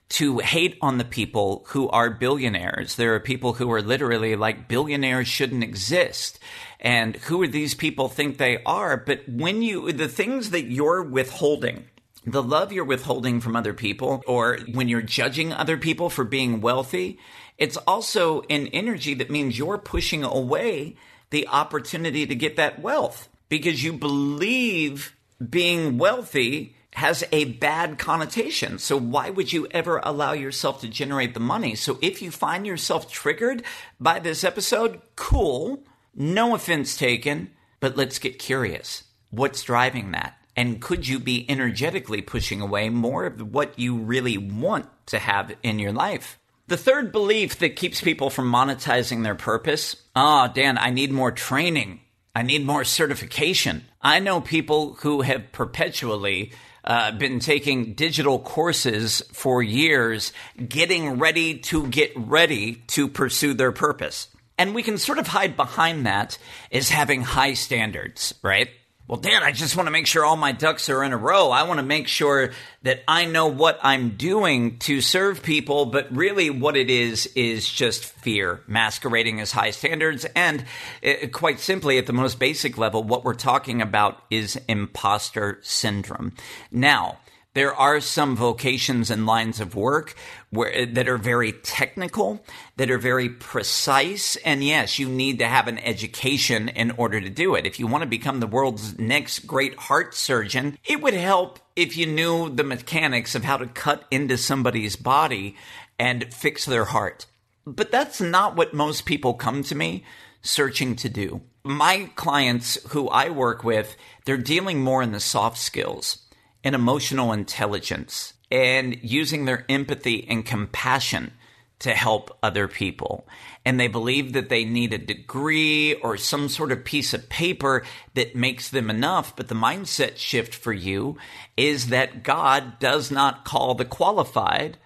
to 0.08 0.38
hate 0.38 0.76
on 0.82 0.98
the 0.98 1.04
people 1.04 1.64
who 1.68 1.88
are 1.88 2.10
billionaires. 2.10 2.96
There 2.96 3.14
are 3.14 3.20
people 3.20 3.52
who 3.52 3.70
are 3.70 3.82
literally 3.82 4.34
like 4.34 4.66
billionaires 4.66 5.28
shouldn't 5.28 5.62
exist. 5.62 6.40
And 6.80 7.14
who 7.14 7.40
are 7.42 7.48
these 7.48 7.74
people 7.74 8.08
think 8.08 8.38
they 8.38 8.60
are? 8.64 8.96
But 8.96 9.28
when 9.28 9.62
you, 9.62 9.92
the 9.92 10.08
things 10.08 10.50
that 10.50 10.64
you're 10.64 11.02
withholding, 11.02 11.84
the 12.30 12.42
love 12.42 12.72
you're 12.72 12.84
withholding 12.84 13.40
from 13.40 13.56
other 13.56 13.74
people 13.74 14.22
or 14.26 14.58
when 14.72 14.88
you're 14.88 15.02
judging 15.02 15.52
other 15.52 15.76
people 15.76 16.10
for 16.10 16.24
being 16.24 16.60
wealthy, 16.60 17.18
it's 17.56 17.76
also 17.78 18.42
an 18.50 18.68
energy 18.68 19.14
that 19.14 19.30
means 19.30 19.58
you're 19.58 19.78
pushing 19.78 20.24
away 20.24 20.96
the 21.30 21.48
opportunity 21.48 22.26
to 22.26 22.34
get 22.34 22.56
that 22.56 22.80
wealth 22.80 23.28
because 23.48 23.82
you 23.82 23.92
believe 23.92 25.16
being 25.50 25.98
wealthy 25.98 26.74
has 26.94 27.22
a 27.30 27.44
bad 27.44 27.98
connotation. 27.98 28.78
So 28.78 28.96
why 28.96 29.30
would 29.30 29.52
you 29.52 29.68
ever 29.70 30.00
allow 30.02 30.32
yourself 30.32 30.80
to 30.80 30.88
generate 30.88 31.34
the 31.34 31.40
money? 31.40 31.74
So 31.74 31.98
if 32.02 32.22
you 32.22 32.30
find 32.30 32.66
yourself 32.66 33.10
triggered 33.10 33.62
by 34.00 34.18
this 34.18 34.42
episode, 34.42 35.00
cool. 35.14 35.84
No 36.14 36.54
offense 36.54 36.96
taken, 36.96 37.50
but 37.78 37.96
let's 37.96 38.18
get 38.18 38.38
curious. 38.38 39.04
What's 39.30 39.62
driving 39.62 40.12
that? 40.12 40.37
And 40.58 40.80
could 40.80 41.06
you 41.06 41.20
be 41.20 41.48
energetically 41.48 42.20
pushing 42.20 42.60
away 42.60 42.88
more 42.88 43.26
of 43.26 43.40
what 43.54 43.78
you 43.78 43.94
really 43.94 44.36
want 44.36 44.86
to 45.06 45.20
have 45.20 45.54
in 45.62 45.78
your 45.78 45.92
life? 45.92 46.36
The 46.66 46.76
third 46.76 47.12
belief 47.12 47.60
that 47.60 47.76
keeps 47.76 48.00
people 48.00 48.28
from 48.28 48.50
monetizing 48.50 49.22
their 49.22 49.36
purpose 49.36 49.94
ah, 50.16 50.48
oh, 50.50 50.52
Dan, 50.52 50.76
I 50.76 50.90
need 50.90 51.12
more 51.12 51.30
training. 51.30 52.00
I 52.34 52.42
need 52.42 52.66
more 52.66 52.82
certification. 52.82 53.84
I 54.02 54.18
know 54.18 54.40
people 54.40 54.94
who 54.94 55.20
have 55.20 55.52
perpetually 55.52 56.50
uh, 56.82 57.12
been 57.12 57.38
taking 57.38 57.94
digital 57.94 58.40
courses 58.40 59.22
for 59.32 59.62
years, 59.62 60.32
getting 60.68 61.20
ready 61.20 61.58
to 61.70 61.86
get 61.86 62.10
ready 62.16 62.82
to 62.88 63.06
pursue 63.06 63.54
their 63.54 63.70
purpose. 63.70 64.26
And 64.58 64.74
we 64.74 64.82
can 64.82 64.98
sort 64.98 65.18
of 65.18 65.28
hide 65.28 65.56
behind 65.56 66.06
that 66.06 66.36
as 66.72 66.88
having 66.88 67.22
high 67.22 67.54
standards, 67.54 68.34
right? 68.42 68.70
Well, 69.08 69.18
Dan, 69.18 69.42
I 69.42 69.52
just 69.52 69.74
want 69.74 69.86
to 69.86 69.90
make 69.90 70.06
sure 70.06 70.22
all 70.22 70.36
my 70.36 70.52
ducks 70.52 70.90
are 70.90 71.02
in 71.02 71.14
a 71.14 71.16
row. 71.16 71.50
I 71.50 71.62
want 71.62 71.78
to 71.78 71.84
make 71.84 72.08
sure 72.08 72.52
that 72.82 73.02
I 73.08 73.24
know 73.24 73.46
what 73.46 73.80
I'm 73.82 74.10
doing 74.10 74.78
to 74.80 75.00
serve 75.00 75.42
people. 75.42 75.86
But 75.86 76.14
really, 76.14 76.50
what 76.50 76.76
it 76.76 76.90
is, 76.90 77.24
is 77.34 77.66
just 77.66 78.04
fear 78.04 78.60
masquerading 78.66 79.40
as 79.40 79.50
high 79.50 79.70
standards. 79.70 80.26
And 80.36 80.66
uh, 81.02 81.28
quite 81.32 81.58
simply, 81.58 81.96
at 81.96 82.04
the 82.04 82.12
most 82.12 82.38
basic 82.38 82.76
level, 82.76 83.02
what 83.02 83.24
we're 83.24 83.32
talking 83.32 83.80
about 83.80 84.22
is 84.30 84.60
imposter 84.68 85.58
syndrome. 85.62 86.34
Now, 86.70 87.16
there 87.58 87.74
are 87.74 88.00
some 88.00 88.36
vocations 88.36 89.10
and 89.10 89.26
lines 89.26 89.58
of 89.58 89.74
work 89.74 90.14
where, 90.50 90.86
that 90.86 91.08
are 91.08 91.18
very 91.18 91.50
technical, 91.50 92.40
that 92.76 92.88
are 92.88 92.98
very 92.98 93.28
precise. 93.28 94.36
And 94.44 94.62
yes, 94.62 95.00
you 95.00 95.08
need 95.08 95.40
to 95.40 95.48
have 95.48 95.66
an 95.66 95.78
education 95.78 96.68
in 96.68 96.92
order 96.92 97.20
to 97.20 97.28
do 97.28 97.56
it. 97.56 97.66
If 97.66 97.80
you 97.80 97.88
want 97.88 98.02
to 98.02 98.08
become 98.08 98.38
the 98.38 98.46
world's 98.46 98.96
next 98.96 99.40
great 99.40 99.74
heart 99.74 100.14
surgeon, 100.14 100.78
it 100.84 101.02
would 101.02 101.14
help 101.14 101.58
if 101.74 101.96
you 101.96 102.06
knew 102.06 102.48
the 102.48 102.62
mechanics 102.62 103.34
of 103.34 103.42
how 103.42 103.56
to 103.56 103.66
cut 103.66 104.04
into 104.08 104.38
somebody's 104.38 104.94
body 104.94 105.56
and 105.98 106.32
fix 106.32 106.64
their 106.64 106.84
heart. 106.84 107.26
But 107.66 107.90
that's 107.90 108.20
not 108.20 108.54
what 108.54 108.72
most 108.72 109.04
people 109.04 109.34
come 109.34 109.64
to 109.64 109.74
me 109.74 110.04
searching 110.42 110.94
to 110.94 111.08
do. 111.08 111.40
My 111.64 112.08
clients 112.14 112.78
who 112.92 113.08
I 113.08 113.30
work 113.30 113.64
with, 113.64 113.96
they're 114.26 114.36
dealing 114.36 114.80
more 114.80 115.02
in 115.02 115.10
the 115.10 115.18
soft 115.18 115.58
skills 115.58 116.18
and 116.64 116.74
emotional 116.74 117.32
intelligence 117.32 118.34
and 118.50 118.98
using 119.02 119.44
their 119.44 119.64
empathy 119.68 120.26
and 120.28 120.44
compassion 120.44 121.32
to 121.80 121.94
help 121.94 122.36
other 122.42 122.66
people. 122.66 123.26
And 123.64 123.78
they 123.78 123.88
believe 123.88 124.32
that 124.32 124.48
they 124.48 124.64
need 124.64 124.92
a 124.92 124.98
degree 124.98 125.94
or 125.94 126.16
some 126.16 126.48
sort 126.48 126.72
of 126.72 126.84
piece 126.84 127.14
of 127.14 127.28
paper 127.28 127.84
that 128.14 128.34
makes 128.34 128.68
them 128.68 128.90
enough. 128.90 129.36
But 129.36 129.48
the 129.48 129.54
mindset 129.54 130.16
shift 130.16 130.54
for 130.54 130.72
you 130.72 131.18
is 131.56 131.88
that 131.88 132.22
God 132.22 132.78
does 132.80 133.10
not 133.10 133.44
call 133.44 133.74
the 133.74 133.84
qualified, 133.84 134.78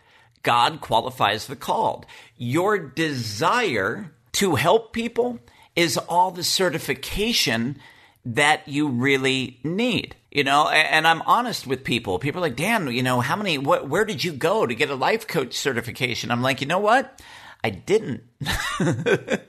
God 0.43 0.81
qualifies 0.81 1.47
the 1.47 1.57
called. 1.57 2.05
Your 2.37 2.79
desire 2.79 4.13
to 4.33 4.57
help 4.57 4.93
people 4.93 5.39
is 5.75 5.97
all 5.97 6.31
the 6.31 6.45
certification 6.45 7.79
that 8.25 8.69
you 8.69 8.89
really 8.89 9.59
need 9.65 10.17
you 10.33 10.43
know? 10.45 10.69
And 10.69 11.07
i'm 11.07 11.23
honest 11.23 11.67
with 11.67 11.85
people. 11.85 12.19
People 12.19 12.41
are 12.41 12.49
like 12.49 12.57
dan 12.57 12.89
you 12.89 13.03
know 13.03 13.21
how 13.21 13.37
many 13.37 13.59
what, 13.59 13.89
where 13.89 14.05
did 14.05 14.25
you 14.25 14.33
go 14.33 14.67
to 14.67 14.75
get 14.75 14.91
a 14.91 14.95
life 14.95 15.27
coach 15.27 15.55
certification? 15.55 16.31
I'm 16.31 16.43
like 16.43 16.61
you 16.61 16.67
know 16.67 16.79
what? 16.79 17.21
I 17.63 17.71
didn't. 17.71 18.25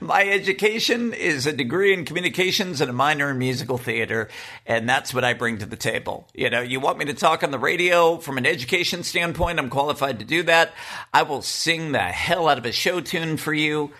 My 0.00 0.24
education 0.24 1.12
is 1.12 1.46
a 1.46 1.52
degree 1.52 1.94
in 1.94 2.04
communications 2.04 2.80
and 2.80 2.90
a 2.90 2.92
minor 2.92 3.30
in 3.30 3.38
musical 3.38 3.78
theater 3.78 4.28
and 4.66 4.88
that's 4.88 5.14
what 5.14 5.22
i 5.22 5.32
bring 5.32 5.58
to 5.58 5.66
the 5.66 5.76
table. 5.76 6.28
You 6.34 6.50
know 6.50 6.60
you 6.60 6.80
want 6.80 6.98
me 6.98 7.04
to 7.06 7.14
talk 7.14 7.44
on 7.44 7.52
the 7.52 7.58
radio 7.58 8.18
from 8.18 8.36
an 8.36 8.46
education 8.46 9.04
standpoint? 9.04 9.60
I'm 9.60 9.70
qualified 9.70 10.18
to 10.18 10.24
do 10.24 10.42
that. 10.44 10.74
I 11.14 11.22
will 11.22 11.42
sing 11.42 11.92
the 11.92 12.00
hell 12.00 12.48
out 12.48 12.58
of 12.58 12.66
a 12.66 12.72
show 12.72 13.00
tune 13.00 13.36
for 13.36 13.54
you. 13.54 13.92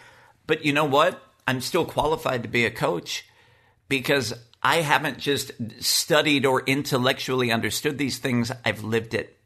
But 0.46 0.64
you 0.64 0.72
know 0.72 0.86
what? 0.86 1.22
I'm 1.46 1.60
still 1.60 1.84
qualified 1.84 2.42
to 2.42 2.48
be 2.48 2.66
a 2.66 2.70
coach 2.70 3.24
because 3.90 4.32
I 4.62 4.76
haven't 4.76 5.18
just 5.18 5.50
studied 5.80 6.46
or 6.46 6.62
intellectually 6.62 7.52
understood 7.52 7.98
these 7.98 8.16
things, 8.18 8.50
I've 8.64 8.84
lived 8.84 9.12
it. 9.12 9.36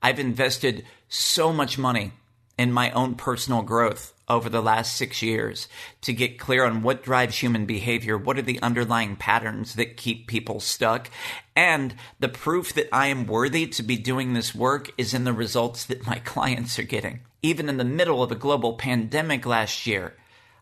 I've 0.00 0.18
invested 0.18 0.86
so 1.08 1.52
much 1.52 1.76
money 1.76 2.12
in 2.56 2.72
my 2.72 2.90
own 2.92 3.16
personal 3.16 3.62
growth 3.62 4.14
over 4.28 4.48
the 4.48 4.62
last 4.62 4.96
six 4.96 5.22
years 5.22 5.66
to 6.02 6.12
get 6.12 6.38
clear 6.38 6.64
on 6.64 6.82
what 6.82 7.02
drives 7.02 7.38
human 7.38 7.66
behavior, 7.66 8.16
what 8.16 8.38
are 8.38 8.42
the 8.42 8.62
underlying 8.62 9.16
patterns 9.16 9.74
that 9.74 9.96
keep 9.96 10.28
people 10.28 10.60
stuck, 10.60 11.10
and 11.56 11.94
the 12.20 12.28
proof 12.28 12.72
that 12.74 12.88
I 12.92 13.08
am 13.08 13.26
worthy 13.26 13.66
to 13.66 13.82
be 13.82 13.96
doing 13.96 14.34
this 14.34 14.54
work 14.54 14.90
is 14.96 15.12
in 15.12 15.24
the 15.24 15.32
results 15.32 15.84
that 15.86 16.06
my 16.06 16.18
clients 16.24 16.78
are 16.78 16.84
getting. 16.84 17.20
Even 17.42 17.68
in 17.68 17.76
the 17.76 17.84
middle 17.84 18.22
of 18.22 18.30
a 18.30 18.36
global 18.36 18.74
pandemic 18.74 19.46
last 19.46 19.86
year, 19.86 20.14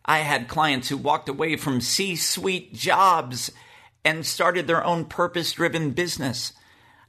I 0.05 0.19
had 0.19 0.47
clients 0.47 0.89
who 0.89 0.97
walked 0.97 1.29
away 1.29 1.55
from 1.55 1.81
C 1.81 2.15
suite 2.15 2.73
jobs 2.73 3.51
and 4.03 4.25
started 4.25 4.67
their 4.67 4.83
own 4.83 5.05
purpose 5.05 5.51
driven 5.53 5.91
business. 5.91 6.53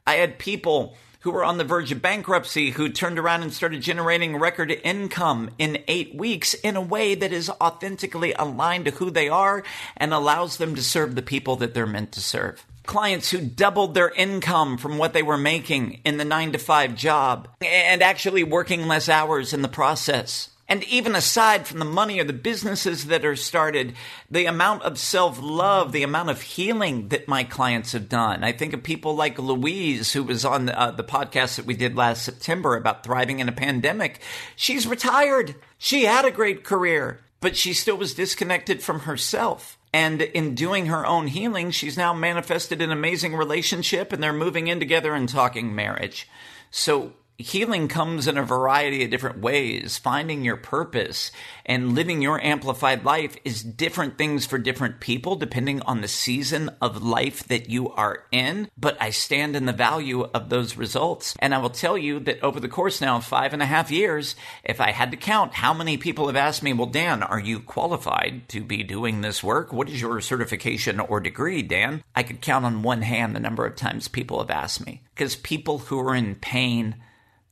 I 0.07 0.15
had 0.15 0.39
people 0.39 0.97
who 1.21 1.31
were 1.31 1.45
on 1.45 1.59
the 1.59 1.65
verge 1.65 1.93
of 1.93 2.03
bankruptcy 2.03 2.71
who 2.71 2.89
turned 2.89 3.19
around 3.19 3.43
and 3.43 3.53
started 3.53 3.83
generating 3.83 4.37
record 4.37 4.71
income 4.83 5.51
in 5.59 5.85
eight 5.87 6.15
weeks 6.15 6.55
in 6.55 6.77
a 6.77 6.81
way 6.81 7.15
that 7.15 7.33
is 7.33 7.51
authentically 7.61 8.33
aligned 8.33 8.87
to 8.87 8.91
who 8.93 9.11
they 9.11 9.29
are 9.29 9.63
and 9.97 10.15
allows 10.15 10.57
them 10.57 10.75
to 10.75 10.83
serve 10.83 11.15
the 11.15 11.23
people 11.23 11.57
that 11.57 11.75
they're 11.75 11.87
meant 11.87 12.13
to 12.13 12.21
serve. 12.21 12.65
Clients 12.87 13.31
who 13.31 13.41
doubled 13.41 13.95
their 13.95 14.09
income 14.09 14.79
from 14.79 14.97
what 14.97 15.13
they 15.13 15.23
were 15.23 15.37
making 15.37 16.01
in 16.05 16.17
the 16.17 16.25
nine 16.25 16.53
to 16.53 16.59
five 16.59 16.97
job 16.97 17.49
and 17.61 18.03
actually 18.03 18.43
working 18.43 18.89
less 18.89 19.09
hours 19.09 19.53
in 19.53 19.61
the 19.61 19.69
process. 19.69 20.49
And 20.71 20.85
even 20.85 21.17
aside 21.17 21.67
from 21.67 21.81
the 21.81 21.85
money 21.85 22.21
or 22.21 22.25
the 22.25 22.33
businesses 22.33 23.07
that 23.07 23.25
are 23.25 23.35
started, 23.35 23.95
the 24.31 24.47
amount 24.47 24.85
of 24.85 24.99
self 24.99 25.41
love, 25.43 25.91
the 25.91 26.05
amount 26.05 26.31
of 26.31 26.41
healing 26.41 27.09
that 27.09 27.27
my 27.27 27.43
clients 27.43 27.91
have 27.91 28.09
done. 28.09 28.45
I 28.45 28.53
think 28.53 28.73
of 28.73 28.85
people 28.85 29.17
like 29.17 29.37
Louise, 29.37 30.13
who 30.13 30.23
was 30.23 30.45
on 30.45 30.67
the, 30.67 30.81
uh, 30.81 30.93
the 30.93 31.03
podcast 31.03 31.57
that 31.57 31.67
we 31.67 31.75
did 31.75 31.97
last 31.97 32.23
September 32.23 32.77
about 32.77 33.03
thriving 33.03 33.41
in 33.41 33.49
a 33.49 33.53
pandemic. 33.53 34.21
She's 34.55 34.87
retired. 34.87 35.57
She 35.77 36.05
had 36.05 36.25
a 36.25 36.31
great 36.31 36.63
career, 36.63 37.19
but 37.41 37.57
she 37.57 37.73
still 37.73 37.97
was 37.97 38.15
disconnected 38.15 38.81
from 38.81 39.01
herself. 39.01 39.77
And 39.93 40.23
in 40.23 40.55
doing 40.55 40.87
her 40.87 41.05
own 41.05 41.27
healing, 41.27 41.73
she's 41.73 41.97
now 41.97 42.15
manifested 42.15 42.81
an 42.81 42.93
amazing 42.93 43.35
relationship 43.35 44.13
and 44.13 44.23
they're 44.23 44.33
moving 44.33 44.69
in 44.69 44.79
together 44.79 45.15
and 45.15 45.29
talking 45.29 45.75
marriage. 45.75 46.29
So 46.71 47.15
healing 47.41 47.89
comes 47.89 48.27
in 48.27 48.39
a 48.39 48.43
variety 48.43 49.05
of 49.05 49.11
different 49.11 49.41
ways. 49.41 49.99
Finding 49.99 50.45
your 50.45 50.57
purpose 50.57 51.33
and 51.67 51.95
living 51.95 52.23
your 52.23 52.43
amplified 52.45 53.05
life 53.05 53.37
is 53.45 53.63
different 53.63 54.19
things 54.19 54.47
for 54.47 54.59
different 54.59 55.01
people 55.01 55.37
depending 55.37 55.81
on 55.83 56.01
the 56.01 56.09
season 56.09 56.71
of 56.81 57.03
life 57.03 57.45
that 57.49 57.69
you 57.69 57.91
are 57.91 58.25
in. 58.31 58.69
But 58.77 58.97
I 59.01 59.11
stand 59.11 59.57
in 59.57 59.67
the 59.67 59.73
value 59.73 60.23
of 60.23 60.49
those 60.49 60.77
results. 60.77 61.35
And 61.39 61.55
I 61.55 61.59
will 61.59 61.71
tell 61.71 61.97
you 61.97 62.21
that 62.21 62.43
over 62.43 62.61
the 62.61 62.69
course 62.69 63.01
now 63.01 63.17
of 63.17 63.25
five 63.25 63.53
and 63.53 63.63
a 63.63 63.67
half 63.67 63.91
years, 63.91 64.37
if 64.65 64.81
I 64.81 64.91
had 64.91 65.11
to 65.11 65.17
count 65.17 65.55
how 65.55 65.75
many 65.75 65.97
people 65.97 66.27
have 66.27 66.37
asked 66.37 66.63
me, 66.63 66.73
well, 66.73 66.87
Dan, 66.87 67.23
are 67.23 67.41
you 67.41 67.61
qualified 67.61 68.49
to 68.51 68.63
be 68.63 68.83
doing 68.83 69.21
this 69.21 69.43
work? 69.43 69.73
What 69.73 69.89
is 69.89 70.01
your 70.01 70.21
certification 70.21 71.01
or 71.01 71.21
degree, 71.21 71.63
Dan? 71.63 72.03
I 72.15 72.23
could 72.23 72.41
count 72.41 72.65
on 72.65 72.83
one 72.83 73.03
hand 73.03 73.35
the 73.35 73.41
number 73.41 73.65
of 73.65 73.77
times 73.77 74.09
people 74.09 74.39
have 74.41 74.51
asked 74.51 74.85
me 74.85 75.03
because 75.15 75.37
people 75.37 75.79
who 75.79 75.99
are 76.01 76.15
in 76.15 76.35
pain 76.35 76.97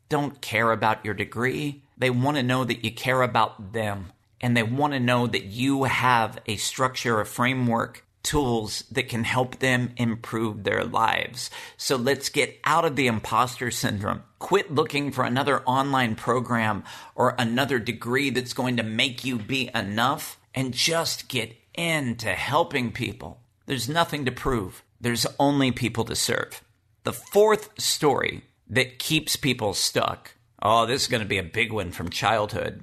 don't 0.09 0.41
care 0.41 0.73
about 0.73 1.05
your 1.05 1.15
degree. 1.15 1.83
They 1.97 2.11
want 2.11 2.37
to 2.37 2.43
know 2.43 2.65
that 2.65 2.85
you 2.85 2.93
care 2.93 3.23
about 3.23 3.73
them. 3.73 4.13
And 4.41 4.57
they 4.57 4.63
want 4.63 4.93
to 4.93 5.01
know 5.01 5.27
that 5.27 5.45
you 5.45 5.85
have 5.85 6.39
a 6.47 6.57
structure, 6.57 7.21
a 7.21 7.27
framework, 7.27 8.05
tools 8.23 8.85
that 8.91 9.09
can 9.09 9.25
help 9.25 9.59
them 9.59 9.91
improve 9.97 10.63
their 10.63 10.85
lives. 10.85 11.51
So 11.77 11.97
let's 11.97 12.29
get 12.29 12.59
out 12.65 12.85
of 12.85 12.95
the 12.95 13.07
imposter 13.07 13.71
syndrome. 13.71 14.23
Quit 14.39 14.71
looking 14.71 15.13
for 15.13 15.25
another 15.25 15.63
online 15.63 16.15
program 16.15 16.85
or 17.15 17.35
another 17.39 17.79
degree 17.79 18.31
that's 18.31 18.53
going 18.53 18.77
to 18.77 18.83
make 18.83 19.25
you 19.25 19.39
be 19.39 19.71
enough 19.75 20.39
and 20.55 20.75
just 20.75 21.29
get 21.29 21.57
into 21.75 22.29
helping 22.29 22.93
people. 22.93 23.41
There's 23.67 23.89
nothing 23.89 24.25
to 24.27 24.33
prove. 24.33 24.83
There's 25.01 25.27
only 25.39 25.73
people 25.73 26.05
to 26.05 26.17
serve. 26.17 26.63
The 27.05 27.13
fourth 27.13 27.81
story 27.81 28.43
that 28.71 28.99
keeps 28.99 29.37
people 29.37 29.75
stuck. 29.75 30.35
Oh, 30.63 30.87
this 30.87 31.03
is 31.03 31.09
going 31.09 31.23
to 31.23 31.29
be 31.29 31.39
a 31.39 31.43
big 31.43 31.73
one 31.73 31.93
from 31.93 32.11
childhood. 32.11 32.83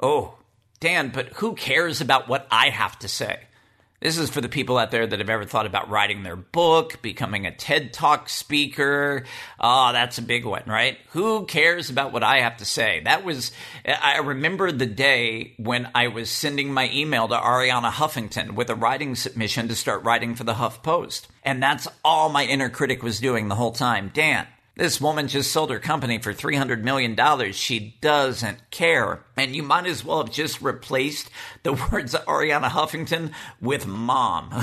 Oh, 0.00 0.38
Dan, 0.80 1.10
but 1.14 1.28
who 1.34 1.54
cares 1.54 2.00
about 2.00 2.28
what 2.28 2.46
I 2.50 2.70
have 2.70 2.98
to 3.00 3.08
say? 3.08 3.40
This 4.00 4.18
is 4.18 4.28
for 4.28 4.42
the 4.42 4.50
people 4.50 4.76
out 4.76 4.90
there 4.90 5.06
that 5.06 5.18
have 5.18 5.30
ever 5.30 5.46
thought 5.46 5.64
about 5.64 5.88
writing 5.88 6.22
their 6.22 6.36
book, 6.36 7.00
becoming 7.00 7.46
a 7.46 7.50
TED 7.50 7.94
Talk 7.94 8.28
speaker. 8.28 9.24
Oh, 9.58 9.92
that's 9.92 10.18
a 10.18 10.22
big 10.22 10.44
one, 10.44 10.64
right? 10.66 10.98
Who 11.12 11.46
cares 11.46 11.88
about 11.88 12.12
what 12.12 12.22
I 12.22 12.40
have 12.40 12.58
to 12.58 12.66
say? 12.66 13.00
That 13.04 13.24
was, 13.24 13.50
I 13.86 14.18
remember 14.18 14.70
the 14.70 14.84
day 14.84 15.54
when 15.56 15.88
I 15.94 16.08
was 16.08 16.28
sending 16.28 16.70
my 16.70 16.90
email 16.92 17.28
to 17.28 17.34
Arianna 17.34 17.90
Huffington 17.90 18.50
with 18.50 18.68
a 18.68 18.74
writing 18.74 19.14
submission 19.14 19.68
to 19.68 19.74
start 19.74 20.04
writing 20.04 20.34
for 20.34 20.44
the 20.44 20.54
Huff 20.54 20.82
Post. 20.82 21.28
And 21.42 21.62
that's 21.62 21.88
all 22.04 22.28
my 22.28 22.44
inner 22.44 22.68
critic 22.68 23.02
was 23.02 23.20
doing 23.20 23.48
the 23.48 23.54
whole 23.54 23.72
time. 23.72 24.10
Dan, 24.12 24.46
this 24.76 25.00
woman 25.00 25.28
just 25.28 25.52
sold 25.52 25.70
her 25.70 25.78
company 25.78 26.18
for 26.18 26.34
$300 26.34 26.82
million. 26.82 27.16
She 27.52 27.96
doesn't 28.00 28.70
care. 28.70 29.24
And 29.36 29.54
you 29.54 29.62
might 29.62 29.86
as 29.86 30.04
well 30.04 30.24
have 30.24 30.32
just 30.32 30.60
replaced 30.60 31.30
the 31.62 31.72
words 31.92 32.14
Arianna 32.14 32.70
Huffington 32.70 33.32
with 33.60 33.86
mom. 33.86 34.48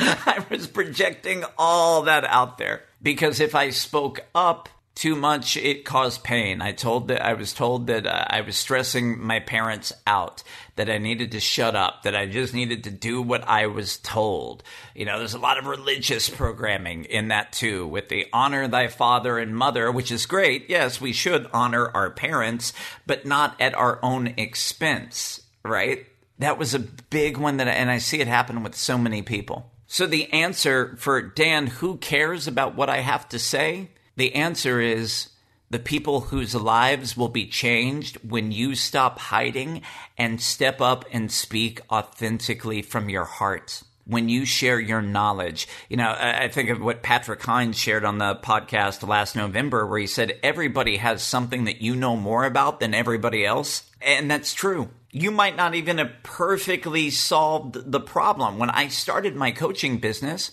I 0.00 0.44
was 0.50 0.68
projecting 0.68 1.44
all 1.56 2.02
that 2.02 2.24
out 2.24 2.58
there 2.58 2.82
because 3.02 3.40
if 3.40 3.54
I 3.54 3.70
spoke 3.70 4.20
up, 4.34 4.68
too 4.98 5.14
much 5.14 5.56
it 5.56 5.84
caused 5.84 6.24
pain. 6.24 6.60
I 6.60 6.72
told 6.72 7.06
that 7.08 7.24
i 7.24 7.34
was 7.34 7.52
told 7.52 7.86
that 7.86 8.04
uh, 8.04 8.24
i 8.28 8.40
was 8.40 8.56
stressing 8.56 9.24
my 9.24 9.38
parents 9.38 9.92
out 10.08 10.42
that 10.74 10.90
i 10.90 10.98
needed 10.98 11.30
to 11.32 11.40
shut 11.40 11.76
up 11.76 12.02
that 12.02 12.16
i 12.16 12.26
just 12.26 12.52
needed 12.52 12.82
to 12.84 12.90
do 12.90 13.22
what 13.22 13.46
i 13.46 13.66
was 13.66 13.98
told. 13.98 14.64
You 14.96 15.04
know 15.04 15.18
there's 15.18 15.34
a 15.34 15.38
lot 15.38 15.56
of 15.56 15.66
religious 15.66 16.28
programming 16.28 17.04
in 17.04 17.28
that 17.28 17.52
too. 17.52 17.86
With 17.86 18.08
the 18.08 18.26
honor 18.32 18.66
thy 18.66 18.88
father 18.88 19.38
and 19.38 19.56
mother 19.56 19.92
which 19.92 20.10
is 20.10 20.26
great 20.26 20.68
yes 20.68 21.00
we 21.00 21.12
should 21.12 21.48
honor 21.52 21.90
our 21.94 22.10
parents 22.10 22.72
but 23.06 23.24
not 23.24 23.54
at 23.60 23.74
our 23.74 24.00
own 24.02 24.34
expense 24.36 25.42
right? 25.62 26.06
That 26.40 26.58
was 26.58 26.74
a 26.74 26.78
big 26.78 27.36
one 27.36 27.58
that 27.58 27.68
I, 27.68 27.72
and 27.72 27.88
i 27.88 27.98
see 27.98 28.20
it 28.20 28.26
happen 28.26 28.64
with 28.64 28.74
so 28.74 28.98
many 28.98 29.22
people. 29.22 29.70
So 29.86 30.08
the 30.08 30.32
answer 30.32 30.96
for 30.98 31.22
dan 31.22 31.68
who 31.68 31.98
cares 31.98 32.48
about 32.48 32.74
what 32.74 32.90
i 32.90 32.98
have 32.98 33.28
to 33.28 33.38
say 33.38 33.90
the 34.18 34.34
answer 34.34 34.80
is 34.80 35.28
the 35.70 35.78
people 35.78 36.20
whose 36.20 36.52
lives 36.52 37.16
will 37.16 37.28
be 37.28 37.46
changed 37.46 38.16
when 38.28 38.50
you 38.50 38.74
stop 38.74 39.18
hiding 39.20 39.82
and 40.16 40.40
step 40.40 40.80
up 40.80 41.04
and 41.12 41.30
speak 41.30 41.80
authentically 41.88 42.82
from 42.82 43.08
your 43.08 43.24
heart. 43.24 43.84
When 44.06 44.28
you 44.28 44.44
share 44.44 44.80
your 44.80 45.02
knowledge, 45.02 45.68
you 45.88 45.98
know, 45.98 46.16
I 46.18 46.48
think 46.48 46.70
of 46.70 46.80
what 46.80 47.02
Patrick 47.02 47.42
Hines 47.42 47.78
shared 47.78 48.04
on 48.04 48.18
the 48.18 48.34
podcast 48.36 49.06
last 49.06 49.36
November, 49.36 49.86
where 49.86 50.00
he 50.00 50.06
said, 50.08 50.40
everybody 50.42 50.96
has 50.96 51.22
something 51.22 51.64
that 51.64 51.80
you 51.80 51.94
know 51.94 52.16
more 52.16 52.44
about 52.44 52.80
than 52.80 52.94
everybody 52.94 53.44
else. 53.44 53.88
And 54.00 54.28
that's 54.28 54.52
true. 54.52 54.88
You 55.12 55.30
might 55.30 55.56
not 55.56 55.74
even 55.74 55.98
have 55.98 56.12
perfectly 56.24 57.10
solved 57.10 57.92
the 57.92 58.00
problem. 58.00 58.58
When 58.58 58.70
I 58.70 58.88
started 58.88 59.36
my 59.36 59.52
coaching 59.52 59.98
business, 59.98 60.50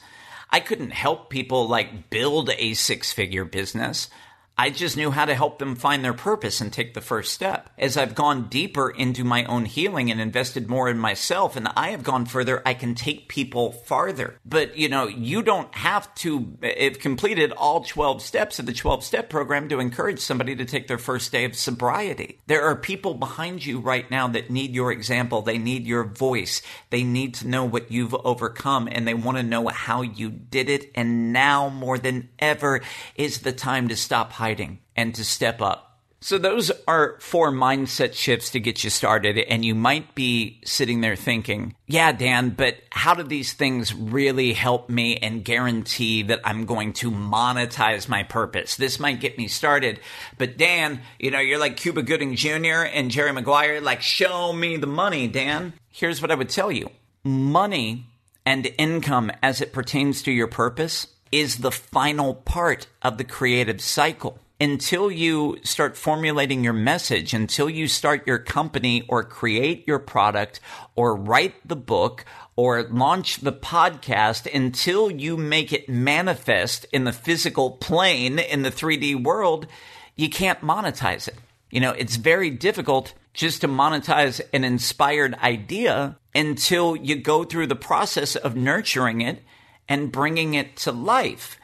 I 0.56 0.62
couldn't 0.62 0.92
help 0.92 1.30
people 1.30 1.68
like 1.68 2.10
build 2.10 2.50
a 2.58 2.76
six 2.76 3.12
figure 3.12 3.44
business. 3.44 4.10
I 4.58 4.70
just 4.70 4.96
knew 4.96 5.12
how 5.12 5.26
to 5.26 5.36
help 5.36 5.60
them 5.60 5.76
find 5.76 6.04
their 6.04 6.14
purpose 6.14 6.62
and 6.62 6.72
take 6.72 6.94
the 6.94 7.02
first 7.02 7.34
step. 7.34 7.70
As 7.78 7.98
I've 7.98 8.16
gone 8.16 8.48
deeper 8.48 8.90
into 8.90 9.26
my 9.26 9.44
own 9.46 9.66
healing 9.66 10.10
and 10.10 10.22
invested 10.22 10.70
more 10.70 10.88
in 10.90 10.98
myself 10.98 11.58
and 11.58 11.68
I 11.76 11.90
have 11.90 12.04
gone 12.04 12.26
further, 12.26 12.62
I 12.66 12.74
can 12.74 12.96
take 12.96 13.28
people 13.28 13.74
farther. 13.74 14.40
But 14.46 14.78
you 14.78 14.88
know, 14.88 15.08
you 15.08 15.44
don't 15.44 15.74
have 15.76 16.14
to 16.16 16.58
have 16.64 17.00
completed 17.00 17.52
all 17.52 17.84
12 17.84 18.22
steps 18.22 18.58
of 18.58 18.66
the 18.66 18.72
12 18.72 19.04
step 19.04 19.30
program 19.30 19.68
to 19.70 19.80
encourage 19.80 20.20
somebody 20.20 20.56
to 20.56 20.64
take 20.64 20.88
their 20.88 20.98
first 20.98 21.34
day 21.34 21.44
of 21.44 21.56
sobriety. 21.56 22.40
There 22.48 22.64
are 22.64 22.78
people 22.78 23.14
behind 23.14 23.66
you 23.66 23.80
right 23.80 24.10
now 24.10 24.30
that 24.30 24.50
need 24.50 24.74
your 24.74 24.94
example. 24.94 25.42
They 25.42 25.58
need 25.58 25.86
your 25.86 26.06
voice. 26.06 26.62
They 26.92 27.04
need 27.04 27.34
to 27.36 27.48
know 27.48 27.66
what 27.66 27.92
you've 27.92 28.16
overcome 28.16 28.88
and 28.90 29.06
they 29.06 29.14
want 29.14 29.38
to 29.38 29.44
know 29.44 29.68
how 29.68 30.02
you 30.02 30.30
did 30.30 30.70
it. 30.70 30.92
And 30.96 31.34
now 31.34 31.68
more 31.68 31.98
than 31.98 32.30
ever 32.40 32.80
is 33.16 33.40
the 33.40 33.52
time 33.52 33.90
to 33.90 33.98
stop 33.98 34.32
hiding 34.32 34.45
hiding 34.46 34.78
and 34.96 35.16
to 35.16 35.26
step 35.26 35.60
up. 35.60 35.82
So 36.22 36.38
those 36.38 36.72
are 36.88 37.18
four 37.20 37.52
mindset 37.52 38.14
shifts 38.14 38.52
to 38.52 38.60
get 38.60 38.84
you 38.84 38.92
started. 38.92 39.40
And 39.40 39.66
you 39.66 39.74
might 39.74 40.14
be 40.14 40.62
sitting 40.64 41.02
there 41.02 41.16
thinking, 41.16 41.76
yeah, 41.88 42.12
Dan, 42.12 42.52
but 42.52 42.78
how 42.92 43.16
do 43.16 43.24
these 43.24 43.54
things 43.54 43.94
really 43.94 44.54
help 44.54 44.88
me 44.88 45.18
and 45.18 45.44
guarantee 45.44 46.22
that 46.24 46.42
I'm 46.44 46.66
going 46.66 46.94
to 46.94 47.10
monetize 47.10 48.08
my 48.08 48.22
purpose? 48.22 48.76
This 48.76 49.00
might 49.00 49.20
get 49.20 49.38
me 49.38 49.48
started. 49.48 50.00
But 50.38 50.58
Dan, 50.58 51.02
you 51.20 51.32
know, 51.32 51.40
you're 51.40 51.60
like 51.60 51.78
Cuba 51.78 52.04
Gooding 52.04 52.36
Jr. 52.36 52.86
and 52.92 53.10
Jerry 53.10 53.34
Maguire, 53.34 53.82
like, 53.82 54.04
show 54.04 54.54
me 54.54 54.78
the 54.78 54.88
money, 54.88 55.28
Dan. 55.28 55.74
Here's 55.92 56.22
what 56.22 56.32
I 56.32 56.36
would 56.36 56.50
tell 56.50 56.72
you. 56.72 56.92
Money 57.24 58.06
and 58.46 58.72
income 58.78 59.32
as 59.42 59.60
it 59.60 59.74
pertains 59.74 60.22
to 60.24 60.32
your 60.32 60.48
purpose 60.48 61.08
is 61.36 61.58
the 61.58 61.72
final 61.72 62.34
part 62.34 62.88
of 63.02 63.18
the 63.18 63.24
creative 63.26 63.82
cycle. 63.82 64.40
Until 64.62 65.12
you 65.12 65.58
start 65.64 65.98
formulating 65.98 66.64
your 66.64 66.72
message, 66.72 67.34
until 67.34 67.70
you 67.70 67.90
start 67.90 68.26
your 68.26 68.38
company 68.38 69.04
or 69.10 69.22
create 69.22 69.86
your 69.86 70.00
product 70.00 70.62
or 70.96 71.14
write 71.14 71.56
the 71.68 71.76
book 71.76 72.24
or 72.56 72.84
launch 72.84 73.42
the 73.42 73.52
podcast, 73.52 74.48
until 74.54 75.12
you 75.12 75.36
make 75.36 75.74
it 75.74 75.90
manifest 75.90 76.86
in 76.94 77.04
the 77.04 77.12
physical 77.12 77.72
plane 77.72 78.40
in 78.40 78.62
the 78.62 78.72
3D 78.72 79.22
world, 79.22 79.68
you 80.16 80.30
can't 80.30 80.62
monetize 80.62 81.28
it. 81.28 81.36
You 81.70 81.82
know, 81.82 81.92
it's 81.92 82.16
very 82.16 82.50
difficult 82.50 83.14
just 83.34 83.60
to 83.60 83.68
monetize 83.68 84.40
an 84.54 84.64
inspired 84.64 85.36
idea 85.40 86.18
until 86.34 86.96
you 86.96 87.18
go 87.18 87.44
through 87.44 87.68
the 87.68 87.76
process 87.76 88.38
of 88.38 88.56
nurturing 88.56 89.20
it 89.20 89.44
and 89.88 90.12
bringing 90.12 90.54
it 90.54 90.76
to 90.78 90.92
life. 90.92 91.60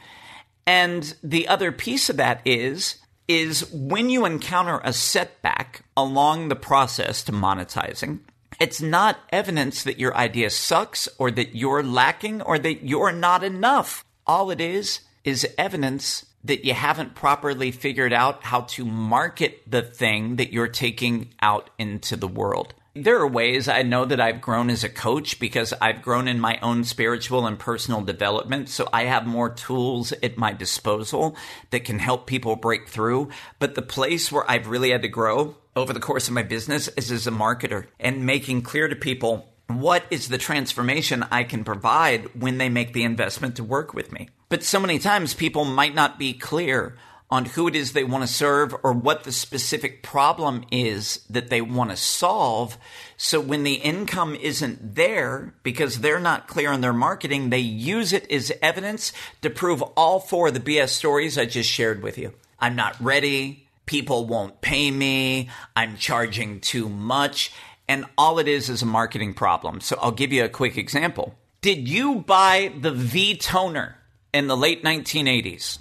And 0.66 1.14
the 1.22 1.48
other 1.48 1.72
piece 1.72 2.08
of 2.08 2.16
that 2.16 2.40
is 2.44 2.96
is 3.28 3.70
when 3.72 4.10
you 4.10 4.24
encounter 4.26 4.80
a 4.84 4.92
setback 4.92 5.84
along 5.96 6.48
the 6.48 6.56
process 6.56 7.22
to 7.24 7.32
monetizing, 7.32 8.18
it's 8.60 8.82
not 8.82 9.18
evidence 9.30 9.84
that 9.84 9.98
your 9.98 10.14
idea 10.16 10.50
sucks 10.50 11.08
or 11.18 11.30
that 11.30 11.54
you're 11.54 11.82
lacking 11.82 12.42
or 12.42 12.58
that 12.58 12.84
you're 12.84 13.12
not 13.12 13.42
enough. 13.42 14.04
All 14.26 14.50
it 14.50 14.60
is 14.60 15.00
is 15.24 15.48
evidence 15.56 16.26
that 16.44 16.64
you 16.64 16.74
haven't 16.74 17.14
properly 17.14 17.70
figured 17.70 18.12
out 18.12 18.44
how 18.44 18.62
to 18.62 18.84
market 18.84 19.62
the 19.70 19.82
thing 19.82 20.36
that 20.36 20.52
you're 20.52 20.68
taking 20.68 21.32
out 21.40 21.70
into 21.78 22.16
the 22.16 22.28
world. 22.28 22.74
There 22.94 23.18
are 23.20 23.26
ways 23.26 23.68
I 23.68 23.80
know 23.80 24.04
that 24.04 24.20
I've 24.20 24.42
grown 24.42 24.68
as 24.68 24.84
a 24.84 24.88
coach 24.90 25.38
because 25.38 25.72
I've 25.80 26.02
grown 26.02 26.28
in 26.28 26.38
my 26.38 26.58
own 26.60 26.84
spiritual 26.84 27.46
and 27.46 27.58
personal 27.58 28.02
development. 28.02 28.68
So 28.68 28.86
I 28.92 29.04
have 29.04 29.26
more 29.26 29.48
tools 29.48 30.12
at 30.22 30.36
my 30.36 30.52
disposal 30.52 31.34
that 31.70 31.86
can 31.86 31.98
help 31.98 32.26
people 32.26 32.54
break 32.54 32.90
through. 32.90 33.30
But 33.58 33.76
the 33.76 33.80
place 33.80 34.30
where 34.30 34.48
I've 34.50 34.66
really 34.66 34.90
had 34.90 35.00
to 35.02 35.08
grow 35.08 35.56
over 35.74 35.94
the 35.94 36.00
course 36.00 36.28
of 36.28 36.34
my 36.34 36.42
business 36.42 36.88
is 36.88 37.10
as 37.10 37.26
a 37.26 37.30
marketer 37.30 37.86
and 37.98 38.26
making 38.26 38.60
clear 38.60 38.88
to 38.88 38.96
people 38.96 39.48
what 39.68 40.04
is 40.10 40.28
the 40.28 40.36
transformation 40.36 41.24
I 41.30 41.44
can 41.44 41.64
provide 41.64 42.38
when 42.38 42.58
they 42.58 42.68
make 42.68 42.92
the 42.92 43.04
investment 43.04 43.56
to 43.56 43.64
work 43.64 43.94
with 43.94 44.12
me. 44.12 44.28
But 44.50 44.64
so 44.64 44.78
many 44.78 44.98
times 44.98 45.32
people 45.32 45.64
might 45.64 45.94
not 45.94 46.18
be 46.18 46.34
clear 46.34 46.98
on 47.32 47.46
who 47.46 47.66
it 47.66 47.74
is 47.74 47.92
they 47.92 48.04
want 48.04 48.22
to 48.22 48.30
serve 48.30 48.76
or 48.82 48.92
what 48.92 49.24
the 49.24 49.32
specific 49.32 50.02
problem 50.02 50.62
is 50.70 51.24
that 51.30 51.48
they 51.48 51.62
want 51.62 51.88
to 51.88 51.96
solve. 51.96 52.76
So 53.16 53.40
when 53.40 53.62
the 53.62 53.76
income 53.76 54.34
isn't 54.34 54.96
there 54.96 55.54
because 55.62 56.00
they're 56.00 56.20
not 56.20 56.46
clear 56.46 56.70
on 56.70 56.82
their 56.82 56.92
marketing, 56.92 57.48
they 57.48 57.58
use 57.58 58.12
it 58.12 58.30
as 58.30 58.52
evidence 58.60 59.14
to 59.40 59.48
prove 59.48 59.80
all 59.96 60.20
four 60.20 60.48
of 60.48 60.54
the 60.54 60.60
BS 60.60 60.90
stories 60.90 61.38
I 61.38 61.46
just 61.46 61.70
shared 61.70 62.02
with 62.02 62.18
you. 62.18 62.34
I'm 62.60 62.76
not 62.76 63.00
ready. 63.00 63.66
People 63.86 64.26
won't 64.26 64.60
pay 64.60 64.90
me. 64.90 65.48
I'm 65.74 65.96
charging 65.96 66.60
too 66.60 66.90
much. 66.90 67.50
And 67.88 68.04
all 68.18 68.40
it 68.40 68.46
is 68.46 68.68
is 68.68 68.82
a 68.82 68.86
marketing 68.86 69.32
problem. 69.32 69.80
So 69.80 69.96
I'll 70.02 70.12
give 70.12 70.34
you 70.34 70.44
a 70.44 70.50
quick 70.50 70.76
example. 70.76 71.34
Did 71.62 71.88
you 71.88 72.16
buy 72.16 72.74
the 72.78 72.92
V 72.92 73.38
toner 73.38 73.96
in 74.34 74.48
the 74.48 74.56
late 74.56 74.84
1980s? 74.84 75.78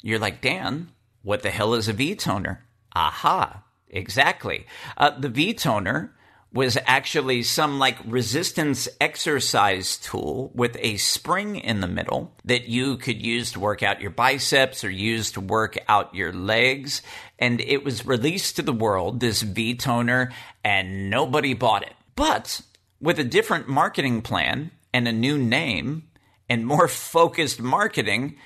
You're 0.00 0.18
like, 0.18 0.40
Dan, 0.40 0.91
what 1.22 1.42
the 1.42 1.50
hell 1.50 1.74
is 1.74 1.88
a 1.88 1.92
V 1.92 2.14
toner? 2.14 2.66
Aha, 2.94 3.62
exactly. 3.88 4.66
Uh, 4.96 5.10
the 5.18 5.28
V 5.28 5.54
toner 5.54 6.14
was 6.52 6.76
actually 6.86 7.42
some 7.42 7.78
like 7.78 7.96
resistance 8.04 8.86
exercise 9.00 9.96
tool 9.96 10.50
with 10.54 10.76
a 10.80 10.98
spring 10.98 11.56
in 11.56 11.80
the 11.80 11.86
middle 11.86 12.34
that 12.44 12.68
you 12.68 12.98
could 12.98 13.24
use 13.24 13.52
to 13.52 13.60
work 13.60 13.82
out 13.82 14.02
your 14.02 14.10
biceps 14.10 14.84
or 14.84 14.90
use 14.90 15.32
to 15.32 15.40
work 15.40 15.78
out 15.88 16.14
your 16.14 16.32
legs. 16.32 17.00
And 17.38 17.60
it 17.60 17.84
was 17.84 18.04
released 18.04 18.56
to 18.56 18.62
the 18.62 18.72
world, 18.72 19.20
this 19.20 19.40
V 19.40 19.74
toner, 19.76 20.30
and 20.62 21.08
nobody 21.08 21.54
bought 21.54 21.84
it. 21.84 21.94
But 22.14 22.60
with 23.00 23.18
a 23.18 23.24
different 23.24 23.66
marketing 23.66 24.20
plan 24.20 24.72
and 24.92 25.08
a 25.08 25.12
new 25.12 25.38
name 25.38 26.08
and 26.50 26.66
more 26.66 26.88
focused 26.88 27.60
marketing, 27.60 28.36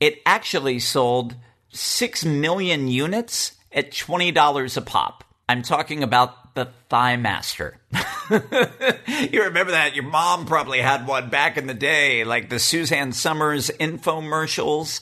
it 0.00 0.20
actually 0.26 0.80
sold 0.80 1.36
6 1.74 2.24
million 2.24 2.88
units 2.88 3.52
at 3.72 3.90
$20 3.90 4.76
a 4.76 4.80
pop. 4.80 5.24
I'm 5.48 5.62
talking 5.62 6.02
about 6.02 6.54
the 6.54 6.70
Thigh 6.88 7.16
Master. 7.16 7.78
you 8.30 9.42
remember 9.42 9.72
that? 9.72 9.92
Your 9.94 10.04
mom 10.04 10.46
probably 10.46 10.80
had 10.80 11.06
one 11.06 11.28
back 11.28 11.56
in 11.56 11.66
the 11.66 11.74
day, 11.74 12.24
like 12.24 12.48
the 12.48 12.58
Suzanne 12.58 13.12
Somers 13.12 13.70
infomercials. 13.80 15.00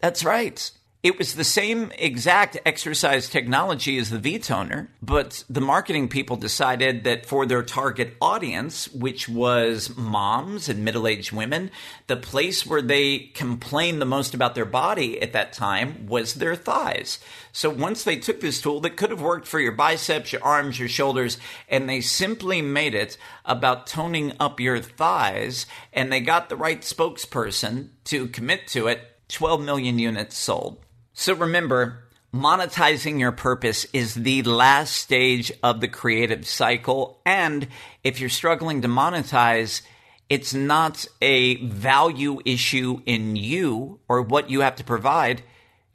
That's 0.00 0.24
right. 0.24 0.70
It 1.06 1.18
was 1.18 1.36
the 1.36 1.44
same 1.44 1.92
exact 1.98 2.58
exercise 2.66 3.28
technology 3.28 3.96
as 3.96 4.10
the 4.10 4.18
V 4.18 4.40
toner, 4.40 4.90
but 5.00 5.44
the 5.48 5.60
marketing 5.60 6.08
people 6.08 6.34
decided 6.34 7.04
that 7.04 7.26
for 7.26 7.46
their 7.46 7.62
target 7.62 8.16
audience, 8.20 8.92
which 8.92 9.28
was 9.28 9.96
moms 9.96 10.68
and 10.68 10.84
middle 10.84 11.06
aged 11.06 11.30
women, 11.30 11.70
the 12.08 12.16
place 12.16 12.66
where 12.66 12.82
they 12.82 13.30
complained 13.34 14.02
the 14.02 14.04
most 14.04 14.34
about 14.34 14.56
their 14.56 14.64
body 14.64 15.22
at 15.22 15.32
that 15.32 15.52
time 15.52 16.08
was 16.08 16.34
their 16.34 16.56
thighs. 16.56 17.20
So 17.52 17.70
once 17.70 18.02
they 18.02 18.16
took 18.16 18.40
this 18.40 18.60
tool 18.60 18.80
that 18.80 18.96
could 18.96 19.10
have 19.10 19.22
worked 19.22 19.46
for 19.46 19.60
your 19.60 19.70
biceps, 19.70 20.32
your 20.32 20.42
arms, 20.42 20.76
your 20.76 20.88
shoulders, 20.88 21.38
and 21.68 21.88
they 21.88 22.00
simply 22.00 22.62
made 22.62 22.96
it 22.96 23.16
about 23.44 23.86
toning 23.86 24.32
up 24.40 24.58
your 24.58 24.80
thighs, 24.80 25.66
and 25.92 26.10
they 26.10 26.18
got 26.18 26.48
the 26.48 26.56
right 26.56 26.80
spokesperson 26.80 27.90
to 28.06 28.26
commit 28.26 28.66
to 28.66 28.88
it, 28.88 29.12
12 29.28 29.60
million 29.60 30.00
units 30.00 30.36
sold. 30.36 30.82
So 31.18 31.32
remember, 31.32 32.04
monetizing 32.34 33.18
your 33.18 33.32
purpose 33.32 33.86
is 33.94 34.12
the 34.12 34.42
last 34.42 34.94
stage 34.94 35.50
of 35.62 35.80
the 35.80 35.88
creative 35.88 36.46
cycle. 36.46 37.22
And 37.24 37.68
if 38.04 38.20
you're 38.20 38.28
struggling 38.28 38.82
to 38.82 38.88
monetize, 38.88 39.80
it's 40.28 40.52
not 40.52 41.06
a 41.22 41.56
value 41.64 42.40
issue 42.44 43.00
in 43.06 43.34
you 43.34 43.98
or 44.10 44.20
what 44.20 44.50
you 44.50 44.60
have 44.60 44.76
to 44.76 44.84
provide. 44.84 45.42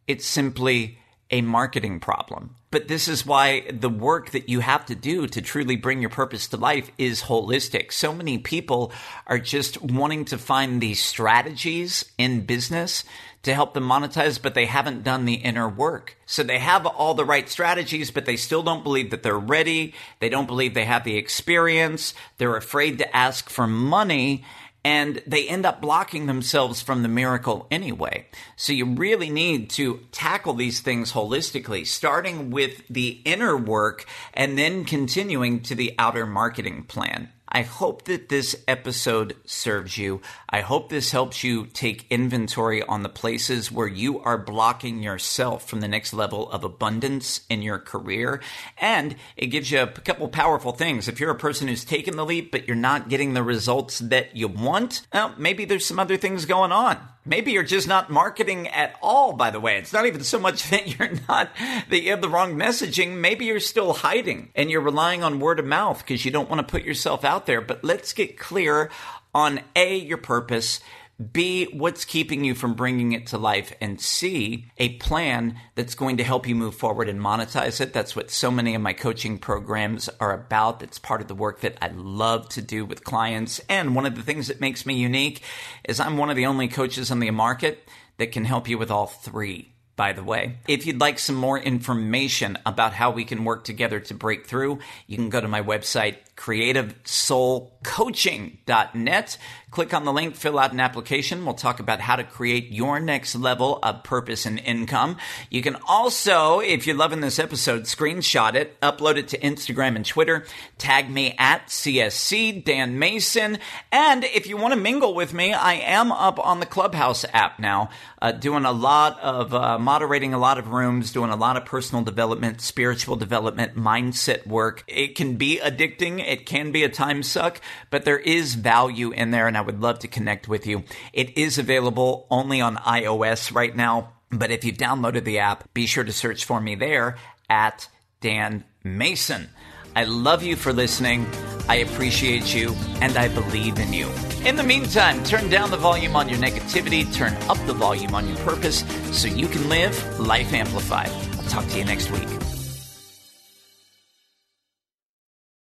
It's 0.08 0.26
simply 0.26 0.98
a 1.30 1.42
marketing 1.42 2.00
problem. 2.00 2.56
But 2.72 2.88
this 2.88 3.08
is 3.08 3.26
why 3.26 3.70
the 3.70 3.90
work 3.90 4.32
that 4.32 4.50
you 4.50 4.62
have 4.62 4.86
to 4.88 4.96
do 4.96 5.28
to 5.28 5.42
truly 5.42 5.76
bring 5.76 6.02
your 6.02 6.10
purpose 6.10 6.48
to 6.48 6.58
life 6.58 6.90
is 6.98 7.24
holistic. 7.24 7.92
So 7.92 8.14
many 8.14 8.38
people 8.38 8.92
are 9.28 9.40
just 9.40 9.82
wanting 9.82 10.26
to 10.26 10.38
find 10.38 10.82
these 10.82 11.04
strategies 11.04 12.06
in 12.18 12.46
business 12.46 13.04
to 13.44 13.54
help 13.54 13.74
them 13.74 13.88
monetize, 13.88 14.42
but 14.42 14.54
they 14.54 14.66
haven't 14.66 15.04
done 15.04 15.26
the 15.26 15.36
inner 15.36 15.68
work. 15.68 16.18
So 16.26 16.44
they 16.44 16.60
have 16.60 16.86
all 16.86 17.14
the 17.14 17.26
right 17.26 17.50
strategies, 17.50 18.12
but 18.12 18.26
they 18.26 18.38
still 18.38 18.64
don't 18.64 18.84
believe 18.84 19.12
that 19.12 19.24
they're 19.24 19.38
ready. 19.38 19.94
They 20.20 20.30
don't 20.30 20.48
believe 20.48 20.74
they 20.74 20.86
have 20.86 21.04
the 21.04 21.18
experience. 21.18 22.14
They're 22.38 22.56
afraid 22.56 23.00
to 23.00 23.16
ask 23.16 23.50
for 23.50 23.68
money 23.68 24.44
and 24.84 25.22
they 25.28 25.48
end 25.48 25.66
up 25.66 25.82
blocking 25.82 26.26
themselves 26.26 26.82
from 26.82 27.04
the 27.04 27.08
miracle 27.08 27.68
anyway. 27.70 28.26
So 28.56 28.74
you 28.74 28.86
really 28.86 29.30
need 29.30 29.70
to 29.72 30.00
tackle 30.12 30.54
these 30.54 30.80
things 30.80 31.14
holistically, 31.14 31.86
starting 31.86 32.50
with 32.50 32.82
the 32.90 33.22
inner 33.24 33.56
work 33.56 34.06
and 34.34 34.58
then 34.58 34.86
continuing 34.86 35.62
to 35.62 35.76
the 35.76 35.94
outer 36.00 36.26
marketing 36.26 36.84
plan. 36.84 37.30
I 37.52 37.64
hope 37.64 38.06
that 38.06 38.30
this 38.30 38.56
episode 38.66 39.36
serves 39.46 39.98
you. 39.98 40.22
I 40.50 40.62
hope 40.62 40.88
this 40.88 41.12
helps 41.12 41.44
you 41.44 41.66
take 41.66 42.10
inventory 42.10 42.82
on 42.82 43.04
the 43.04 43.10
places 43.10 43.70
where 43.70 43.88
you 43.88 44.22
are 44.22 44.38
blocking 44.38 45.04
yourself 45.04 45.68
from 45.68 45.82
the 45.82 45.88
next 45.90 46.14
level 46.14 46.50
of 46.50 46.64
abundance 46.64 47.42
in 47.50 47.62
your 47.62 47.78
career. 47.78 48.40
And 48.78 49.18
it 49.36 49.48
gives 49.48 49.70
you 49.70 49.82
a 49.82 49.88
couple 49.88 50.30
powerful 50.30 50.72
things. 50.72 51.10
If 51.10 51.20
you're 51.20 51.32
a 51.32 51.36
person 51.36 51.68
who's 51.68 51.84
taken 51.84 52.16
the 52.16 52.26
leap, 52.26 52.54
but 52.54 52.68
you're 52.68 52.78
not 52.78 53.10
getting 53.10 53.34
the 53.34 53.44
results 53.44 54.00
that 54.00 54.34
you 54.36 54.48
want, 54.48 55.06
well, 55.14 55.36
maybe 55.38 55.66
there's 55.66 55.86
some 55.86 56.00
other 56.00 56.16
things 56.16 56.46
going 56.46 56.72
on. 56.72 56.98
Maybe 57.24 57.52
you're 57.52 57.64
just 57.64 57.88
not 57.88 58.10
marketing 58.10 58.68
at 58.68 58.96
all, 59.02 59.34
by 59.34 59.52
the 59.52 59.60
way. 59.60 59.78
It's 59.78 59.94
not 59.94 60.08
even 60.08 60.24
so 60.24 60.40
much 60.40 60.70
that 60.70 60.98
you're 60.98 61.12
not, 61.28 61.50
that 61.90 62.02
you 62.02 62.12
have 62.12 62.22
the 62.22 62.30
wrong 62.30 62.56
messaging. 62.56 63.18
Maybe 63.18 63.46
you're 63.46 63.60
still 63.60 63.94
hiding 63.94 64.50
and 64.56 64.72
you're 64.72 64.82
relying 64.82 65.24
on 65.24 65.40
word 65.40 65.60
of 65.60 65.66
mouth 65.66 66.00
because 66.00 66.26
you 66.26 66.32
don't 66.32 66.50
want 66.50 66.66
to 66.66 66.72
put 66.72 66.84
yourself 66.84 67.24
out 67.24 67.46
there. 67.46 67.62
But 67.62 67.84
let's 67.84 68.14
get 68.14 68.40
clear 68.40 68.90
on 69.34 69.62
A, 69.76 69.98
your 69.98 70.18
purpose, 70.18 70.82
B, 71.22 71.66
what's 71.66 72.06
keeping 72.06 72.44
you 72.44 72.56
from 72.56 72.74
bringing 72.74 73.12
it 73.12 73.28
to 73.28 73.38
life, 73.38 73.74
and 73.80 74.02
C, 74.02 74.66
a 74.78 74.98
plan 74.98 75.60
that's 75.76 75.96
going 75.96 76.18
to 76.18 76.24
help 76.24 76.48
you 76.48 76.56
move 76.56 76.76
forward 76.76 77.10
and 77.10 77.20
monetize 77.20 77.80
it. 77.80 77.94
That's 77.94 78.16
what 78.16 78.32
so 78.32 78.50
many 78.50 78.76
of 78.76 78.82
my 78.82 78.94
coaching 78.94 79.38
programs 79.38 80.10
are 80.20 80.34
about. 80.34 80.80
That's 80.80 81.00
part 81.00 81.22
of 81.22 81.28
the 81.28 81.36
work 81.36 81.62
that 81.62 81.78
I 81.82 81.90
love 81.94 82.50
to 82.50 82.62
do 82.62 82.86
with 82.86 83.04
clients. 83.04 83.62
And 83.70 83.96
one 83.96 84.06
of 84.06 84.16
the 84.16 84.24
things 84.24 84.48
that 84.48 84.62
makes 84.62 84.86
me 84.86 84.96
unique 84.96 85.42
is 85.84 86.00
I'm 86.00 86.18
one 86.18 86.30
of 86.30 86.36
the 86.36 86.46
only 86.46 86.68
coaches 86.68 87.12
on 87.12 87.20
the 87.20 87.32
market 87.32 87.88
that 88.18 88.32
can 88.32 88.46
help 88.46 88.68
you 88.68 88.78
with 88.78 88.92
all 88.92 89.08
three 89.08 89.72
by 90.02 90.14
the 90.14 90.24
way. 90.24 90.58
If 90.68 90.88
you'd 90.88 91.00
like 91.00 91.20
some 91.20 91.36
more 91.36 91.60
information 91.60 92.58
about 92.66 92.94
how 92.94 93.12
we 93.12 93.24
can 93.24 93.44
work 93.44 93.64
together 93.64 94.00
to 94.00 94.16
break 94.16 94.48
through, 94.48 94.80
you 95.06 95.16
can 95.16 95.30
go 95.30 95.40
to 95.40 95.48
my 95.48 95.62
website, 95.62 96.16
creativesoulcoaching.net. 96.42 99.38
Click 99.70 99.94
on 99.94 100.04
the 100.04 100.12
link, 100.12 100.36
fill 100.36 100.60
out 100.60 100.74
an 100.74 100.82
application. 100.82 101.46
We'll 101.46 101.54
talk 101.54 101.80
about 101.80 102.02
how 102.02 102.18
to 102.18 102.26
create 102.26 102.74
your 102.74 103.00
next 103.00 103.36
level 103.36 103.80
of 103.82 104.04
purpose 104.04 104.46
and 104.46 104.60
income. 104.60 105.16
You 105.50 105.62
can 105.62 105.78
also, 105.88 106.60
if 106.60 106.86
you're 106.86 106.98
loving 106.98 107.22
this 107.22 107.40
episode, 107.40 107.84
screenshot 107.84 108.56
it, 108.56 108.78
upload 108.82 109.16
it 109.16 109.30
to 109.30 109.38
Instagram 109.38 109.96
and 109.96 110.06
Twitter, 110.06 110.46
tag 110.78 111.10
me 111.10 111.36
at 111.38 111.68
CSC 111.68 112.66
Dan 112.66 113.00
Mason. 113.00 113.60
And 113.94 114.26
if 114.26 114.46
you 114.46 114.58
want 114.58 114.74
to 114.74 114.80
mingle 114.80 115.14
with 115.14 115.34
me, 115.34 115.54
I 115.54 115.76
am 115.76 116.12
up 116.12 116.46
on 116.46 116.60
the 116.60 116.66
Clubhouse 116.66 117.24
app 117.32 117.58
now, 117.58 117.90
uh, 118.22 118.34
doing 118.34 118.66
a 118.66 118.74
lot 118.74 119.18
of 119.22 119.54
uh, 119.54 119.80
moderating 119.80 120.34
a 120.34 120.38
lot 120.38 120.58
of 120.58 120.68
rooms, 120.68 121.14
doing 121.14 121.30
a 121.30 121.38
lot 121.38 121.56
of 121.56 121.64
personal 121.64 122.04
development, 122.04 122.60
spiritual 122.60 123.16
development, 123.16 123.78
mindset 123.78 124.46
work. 124.46 124.84
It 124.88 125.16
can 125.16 125.38
be 125.38 125.62
addicting. 125.64 126.22
It 126.32 126.46
can 126.46 126.72
be 126.72 126.86
a 126.86 126.90
time 126.90 127.24
suck, 127.24 127.60
but 127.90 128.06
there 128.06 128.18
is 128.18 128.56
value 128.56 129.12
in 129.12 129.32
there. 129.32 129.48
And 129.48 129.58
I 129.58 129.62
would 129.62 129.82
love 129.82 130.00
to 130.00 130.08
connect 130.08 130.48
with 130.48 130.66
you. 130.66 130.84
It 131.12 131.38
is 131.38 131.58
available 131.58 132.26
only 132.32 132.62
on 132.62 132.78
iOS 132.78 133.54
right 133.54 133.76
now, 133.76 134.14
but 134.32 134.50
if 134.50 134.64
you've 134.64 134.78
downloaded 134.78 135.26
the 135.26 135.40
app, 135.40 135.74
be 135.74 135.86
sure 135.86 136.06
to 136.06 136.14
search 136.14 136.46
for 136.46 136.62
me 136.62 136.76
there 136.76 137.18
at 137.50 137.90
Dan 138.22 138.64
Mason. 138.82 139.50
I 139.94 140.06
love 140.06 140.42
you 140.42 140.56
for 140.56 140.72
listening. 140.72 141.28
I 141.68 141.76
appreciate 141.76 142.56
you 142.56 142.74
and 143.02 143.18
I 143.18 143.28
believe 143.28 143.78
in 143.78 143.92
you. 143.92 144.10
In 144.46 144.56
the 144.56 144.64
meantime, 144.64 145.22
turn 145.26 145.50
down 145.50 145.70
the 145.70 145.76
volume 145.76 146.16
on 146.16 146.30
your 146.30 146.40
negativity, 146.40 147.14
turn 147.14 147.34
up 147.50 147.58
the 147.68 147.74
volume 147.74 148.16
on 148.16 148.26
your 148.26 148.38
purpose 148.38 148.86
so 149.12 149.28
you 149.28 149.48
can 149.48 149.68
live 149.68 150.20
life 150.20 150.54
amplified. 150.54 151.12
I'll 151.38 151.50
talk 151.50 151.68
to 151.68 151.78
you 151.78 151.84
next 151.84 152.10
week. 152.10 152.61